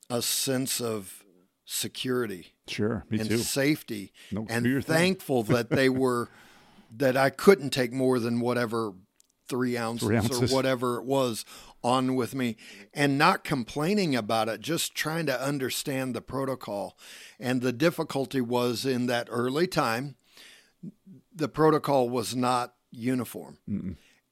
a 0.09 0.21
sense 0.21 0.79
of 0.81 1.23
security 1.65 2.53
sure. 2.67 3.05
Me 3.09 3.19
and 3.19 3.29
too. 3.29 3.37
safety 3.37 4.11
No, 4.31 4.45
and 4.49 4.83
thankful 4.85 5.43
that 5.43 5.69
they 5.69 5.89
were 6.03 6.29
that 6.95 7.17
I 7.17 7.29
couldn't 7.29 7.71
take 7.71 7.91
more 7.93 8.19
than 8.19 8.39
whatever 8.39 8.93
three 9.47 9.77
ounces, 9.77 10.07
Three 10.07 10.17
ounces. 10.17 10.51
or 10.51 10.55
whatever 10.55 10.97
it 10.97 11.03
was 11.05 11.43
on 11.83 12.15
with 12.15 12.33
me 12.33 12.55
and 12.93 13.17
not 13.17 13.43
complaining 13.43 14.15
about 14.15 14.49
it 14.49 14.61
just 14.61 14.95
trying 14.95 15.25
to 15.25 15.41
understand 15.41 16.15
the 16.15 16.21
protocol. 16.21 16.97
And 17.39 17.61
the 17.61 17.73
difficulty 17.73 18.41
was 18.41 18.85
in 18.85 19.07
that 19.07 19.27
early 19.29 19.67
time 19.67 20.15
the 21.35 21.49
protocol 21.49 22.09
was 22.09 22.35
not 22.35 22.75
uniform. 22.91 23.57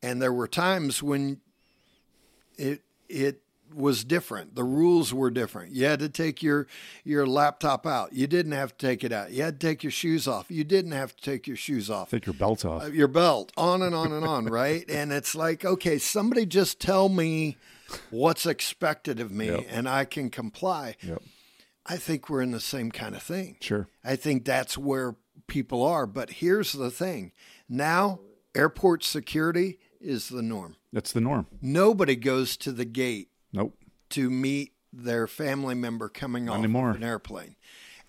And 0.03 0.21
there 0.21 0.33
were 0.33 0.47
times 0.47 1.01
when 1.01 1.41
it 2.57 2.83
it 3.09 3.41
was 3.73 4.03
different. 4.03 4.55
The 4.55 4.63
rules 4.63 5.13
were 5.13 5.29
different. 5.31 5.73
You 5.73 5.85
had 5.85 5.99
to 5.99 6.09
take 6.09 6.41
your 6.43 6.67
your 7.03 7.25
laptop 7.25 7.85
out. 7.85 8.13
You 8.13 8.27
didn't 8.27 8.51
have 8.53 8.77
to 8.77 8.87
take 8.87 9.03
it 9.03 9.11
out. 9.11 9.31
You 9.31 9.43
had 9.43 9.59
to 9.59 9.67
take 9.67 9.83
your 9.83 9.91
shoes 9.91 10.27
off. 10.27 10.49
You 10.49 10.63
didn't 10.63 10.91
have 10.91 11.15
to 11.15 11.21
take 11.23 11.47
your 11.47 11.57
shoes 11.57 11.89
off. 11.89 12.09
Take 12.11 12.25
your 12.25 12.33
belt 12.33 12.65
off. 12.65 12.83
Uh, 12.83 12.87
your 12.87 13.07
belt. 13.07 13.51
On 13.57 13.81
and 13.81 13.95
on 13.95 14.11
and 14.11 14.25
on, 14.25 14.45
right? 14.61 14.83
And 14.89 15.11
it's 15.11 15.35
like, 15.35 15.63
okay, 15.65 15.97
somebody 15.97 16.45
just 16.45 16.79
tell 16.79 17.09
me 17.09 17.57
what's 18.09 18.45
expected 18.45 19.19
of 19.19 19.31
me 19.31 19.47
Yep. 19.47 19.65
and 19.69 19.89
I 19.89 20.05
can 20.05 20.29
comply. 20.29 20.95
Yep. 21.01 21.21
I 21.85 21.97
think 21.97 22.29
we're 22.29 22.41
in 22.41 22.51
the 22.51 22.59
same 22.59 22.91
kind 22.91 23.15
of 23.15 23.23
thing. 23.23 23.57
Sure. 23.59 23.87
I 24.03 24.15
think 24.15 24.45
that's 24.45 24.77
where 24.77 25.15
people 25.47 25.83
are. 25.83 26.05
But 26.05 26.29
here's 26.29 26.73
the 26.73 26.91
thing 26.91 27.31
now, 27.67 28.19
airport 28.55 29.03
security 29.03 29.79
is 29.99 30.29
the 30.29 30.41
norm. 30.41 30.75
That's 30.93 31.11
the 31.11 31.21
norm. 31.21 31.47
Nobody 31.61 32.15
goes 32.15 32.55
to 32.57 32.71
the 32.71 32.85
gate 32.85 33.29
Nope. 33.53 33.77
to 34.11 34.29
meet 34.29 34.73
their 34.93 35.27
family 35.27 35.75
member 35.75 36.09
coming 36.09 36.49
off 36.49 36.57
anymore. 36.59 36.91
an 36.91 37.03
airplane. 37.03 37.55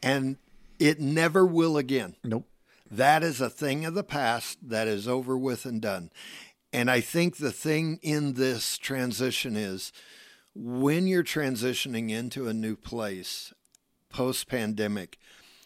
And 0.03 0.36
it 0.78 1.01
never 1.01 1.45
will 1.47 1.76
again. 1.76 2.16
Nope. 2.24 2.49
That 2.90 3.22
is 3.22 3.40
a 3.40 3.49
thing 3.51 3.84
of 3.84 3.95
the 3.95 4.03
past 4.05 4.59
that 4.68 4.86
is 4.88 5.07
over 5.09 5.36
with 5.38 5.64
and 5.64 5.80
done. 5.80 6.11
And 6.72 6.90
I 6.90 7.01
think 7.01 7.36
the 7.36 7.53
thing 7.53 7.99
in 8.03 8.34
this 8.34 8.76
transition 8.78 9.57
is 9.57 9.93
when 10.55 11.07
you're 11.07 11.22
transitioning 11.24 12.11
into 12.11 12.49
a 12.49 12.53
new 12.55 12.76
place 12.76 13.53
post 14.11 14.49
pandemic, 14.49 15.18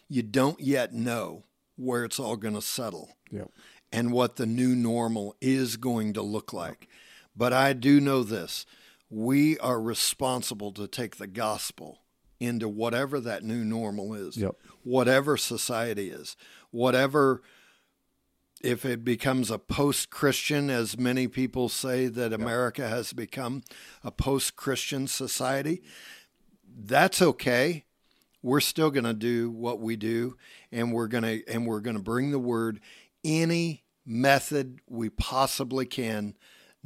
you 0.07 0.21
don't 0.23 0.59
yet 0.61 0.93
know 0.93 1.43
where 1.75 2.05
it's 2.05 2.19
all 2.19 2.37
going 2.37 2.53
to 2.55 2.61
settle 2.61 3.17
Yep. 3.31 3.51
and 3.91 4.11
what 4.13 4.35
the 4.37 4.45
new 4.45 4.73
normal 4.75 5.35
is 5.41 5.75
going 5.77 6.13
to 6.13 6.21
look 6.21 6.53
like. 6.53 6.87
But 7.35 7.51
I 7.53 7.73
do 7.73 7.99
know 7.99 8.23
this 8.23 8.65
we 9.09 9.57
are 9.59 9.81
responsible 9.81 10.71
to 10.73 10.87
take 10.87 11.15
the 11.17 11.27
gospel 11.27 11.99
into 12.39 12.67
whatever 12.69 13.19
that 13.19 13.43
new 13.43 13.63
normal 13.63 14.13
is, 14.13 14.37
Yep. 14.37 14.55
whatever 14.83 15.37
society 15.37 16.09
is, 16.09 16.35
whatever. 16.71 17.41
If 18.61 18.85
it 18.85 19.03
becomes 19.03 19.51
a 19.51 19.59
post 19.59 20.09
Christian, 20.09 20.69
as 20.71 20.97
many 20.97 21.27
people 21.27 21.69
say 21.69 22.07
that 22.07 22.33
America 22.33 22.87
has 22.87 23.13
become 23.13 23.61
a 24.03 24.11
post 24.11 24.55
Christian 24.55 25.05
society, 25.07 25.83
that's 26.75 27.21
okay. 27.21 27.85
We're 28.41 28.59
still 28.59 28.89
going 28.91 29.03
to 29.03 29.13
do 29.13 29.51
what 29.51 29.79
we 29.79 29.95
do, 29.95 30.37
and 30.71 30.91
we're 30.91 31.07
going 31.07 31.23
to 31.23 31.47
and 31.47 31.65
we're 31.67 31.81
going 31.81 31.97
to 31.97 32.01
bring 32.03 32.31
the 32.31 32.39
word 32.39 32.79
any 33.23 33.83
method 34.05 34.79
we 34.87 35.09
possibly 35.09 35.85
can. 35.85 36.35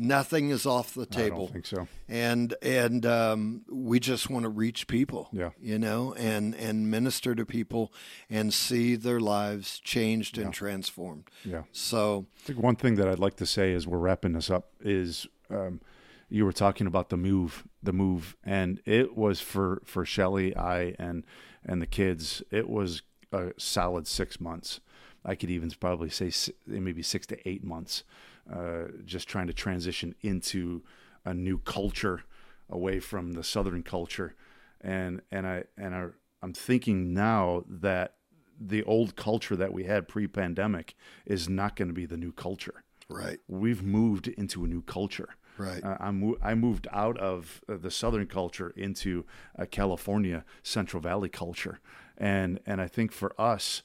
Nothing 0.02 0.50
is 0.50 0.66
off 0.66 0.94
the 0.96 1.04
I 1.04 1.06
table, 1.06 1.46
don't 1.46 1.54
think 1.54 1.66
so. 1.68 1.88
and 2.10 2.56
and 2.62 3.06
um, 3.06 3.62
we 3.70 4.00
just 4.00 4.30
want 4.30 4.44
to 4.44 4.50
reach 4.50 4.88
people. 4.88 5.30
Yeah. 5.32 5.52
you 5.62 5.78
know, 5.78 6.14
and 6.16 6.56
and 6.56 6.90
minister 6.90 7.36
to 7.36 7.46
people 7.46 7.94
and 8.30 8.54
see 8.54 8.96
their 8.96 9.20
lives 9.20 9.80
changed 9.80 10.38
and 10.38 10.54
transformed. 10.54 11.26
Yeah. 11.46 11.64
So 11.72 12.26
I 12.44 12.48
think 12.48 12.60
one 12.60 12.76
thing 12.76 12.96
that 12.96 13.08
I'd 13.08 13.20
like 13.20 13.36
to 13.38 13.46
say 13.46 13.74
as 13.74 13.86
we're 13.86 14.00
wrapping 14.00 14.34
this 14.34 14.50
up 14.50 14.72
is 14.80 15.28
um, 15.50 15.82
you 16.30 16.46
were 16.46 16.54
talking 16.54 16.88
about 16.88 17.10
the 17.10 17.18
move, 17.18 17.68
the 17.84 17.94
move, 17.94 18.36
and 18.44 18.82
it 18.86 19.16
was 19.16 19.40
for 19.40 19.82
for 19.86 20.04
Shelly, 20.06 20.56
I, 20.56 20.96
and 20.98 21.24
and 21.64 21.82
the 21.82 21.88
kids. 21.88 22.42
It 22.50 22.68
was 22.70 23.04
a 23.32 23.52
solid 23.58 24.08
six 24.08 24.40
months. 24.40 24.80
I 25.24 25.36
could 25.36 25.52
even 25.52 25.70
probably 25.80 26.10
say 26.10 26.32
maybe 26.66 27.04
six 27.04 27.28
to 27.28 27.48
eight 27.48 27.64
months, 27.64 28.04
uh, 28.52 28.84
just 29.06 29.28
trying 29.28 29.48
to 29.48 29.54
transition 29.54 30.16
into 30.22 30.84
a 31.26 31.34
new 31.34 31.58
culture, 31.60 32.24
away 32.70 33.00
from 33.00 33.34
the 33.34 33.44
Southern 33.44 33.84
culture, 33.84 34.36
and 34.80 35.22
and 35.32 35.46
I 35.46 35.64
and 35.78 35.94
I, 35.96 36.08
I'm 36.42 36.54
thinking 36.54 37.14
now 37.14 37.64
that 37.68 38.16
the 38.60 38.84
old 38.84 39.16
culture 39.16 39.56
that 39.56 39.74
we 39.74 39.84
had 39.86 40.08
pre-pandemic 40.08 40.96
is 41.26 41.50
not 41.50 41.76
going 41.76 41.88
to 41.88 41.94
be 41.94 42.06
the 42.06 42.18
new 42.18 42.32
culture. 42.32 42.84
right, 43.10 43.40
We've 43.48 43.82
moved 43.84 44.28
into 44.28 44.64
a 44.64 44.68
new 44.68 44.82
culture. 44.84 45.30
right, 45.58 45.84
Uh, 45.84 45.98
I, 46.00 46.12
mo- 46.12 46.38
I 46.44 46.54
moved 46.56 46.88
out 46.92 47.18
of 47.18 47.62
uh, 47.68 47.78
the 47.78 47.90
Southern 47.92 48.28
culture 48.28 48.70
into 48.76 49.26
a 49.56 49.66
California 49.66 50.46
Central 50.64 51.02
Valley 51.02 51.30
culture, 51.30 51.80
and 52.18 52.60
and 52.66 52.80
I 52.82 52.88
think 52.88 53.12
for 53.12 53.34
us, 53.40 53.82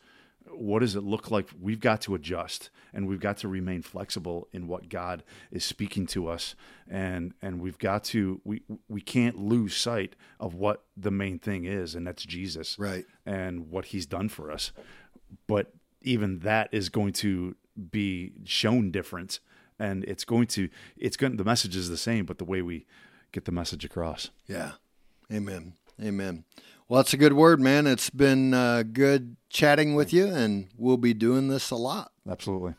what 0.50 0.80
does 0.80 0.96
it 0.96 1.02
look 1.02 1.30
like? 1.30 1.48
We've 1.60 1.80
got 1.80 2.00
to 2.02 2.14
adjust, 2.14 2.70
and 2.92 3.06
we've 3.06 3.20
got 3.20 3.36
to 3.38 3.48
remain 3.48 3.82
flexible 3.82 4.48
in 4.52 4.66
what 4.66 4.88
God 4.88 5.22
is 5.50 5.64
speaking 5.64 6.06
to 6.08 6.28
us, 6.28 6.54
and 6.88 7.34
and 7.42 7.60
we've 7.60 7.78
got 7.78 8.04
to 8.04 8.40
we 8.44 8.62
we 8.88 9.00
can't 9.00 9.38
lose 9.38 9.76
sight 9.76 10.16
of 10.40 10.54
what 10.54 10.84
the 10.96 11.10
main 11.10 11.38
thing 11.38 11.64
is, 11.64 11.94
and 11.94 12.06
that's 12.06 12.24
Jesus, 12.24 12.78
right. 12.78 13.04
and 13.24 13.70
what 13.70 13.86
He's 13.86 14.06
done 14.06 14.28
for 14.28 14.50
us. 14.50 14.72
But 15.46 15.72
even 16.02 16.40
that 16.40 16.68
is 16.72 16.88
going 16.88 17.12
to 17.12 17.56
be 17.90 18.32
shown 18.44 18.90
different 18.90 19.40
and 19.78 20.04
it's 20.04 20.24
going 20.24 20.46
to 20.46 20.68
it's 20.96 21.16
going 21.16 21.36
the 21.36 21.44
message 21.44 21.76
is 21.76 21.90
the 21.90 21.96
same 21.96 22.24
but 22.24 22.38
the 22.38 22.44
way 22.44 22.62
we 22.62 22.86
get 23.32 23.44
the 23.44 23.52
message 23.52 23.84
across 23.84 24.30
Yeah. 24.46 24.72
Amen. 25.32 25.74
Amen. 26.02 26.44
Well, 26.88 26.98
that's 26.98 27.12
a 27.12 27.16
good 27.16 27.32
word, 27.32 27.60
man. 27.60 27.88
It's 27.88 28.10
been 28.10 28.54
uh, 28.54 28.84
good 28.84 29.36
chatting 29.50 29.96
with 29.96 30.12
you, 30.12 30.26
and 30.26 30.68
we'll 30.76 30.96
be 30.96 31.14
doing 31.14 31.48
this 31.48 31.70
a 31.70 31.76
lot. 31.76 32.12
absolutely 32.30 32.74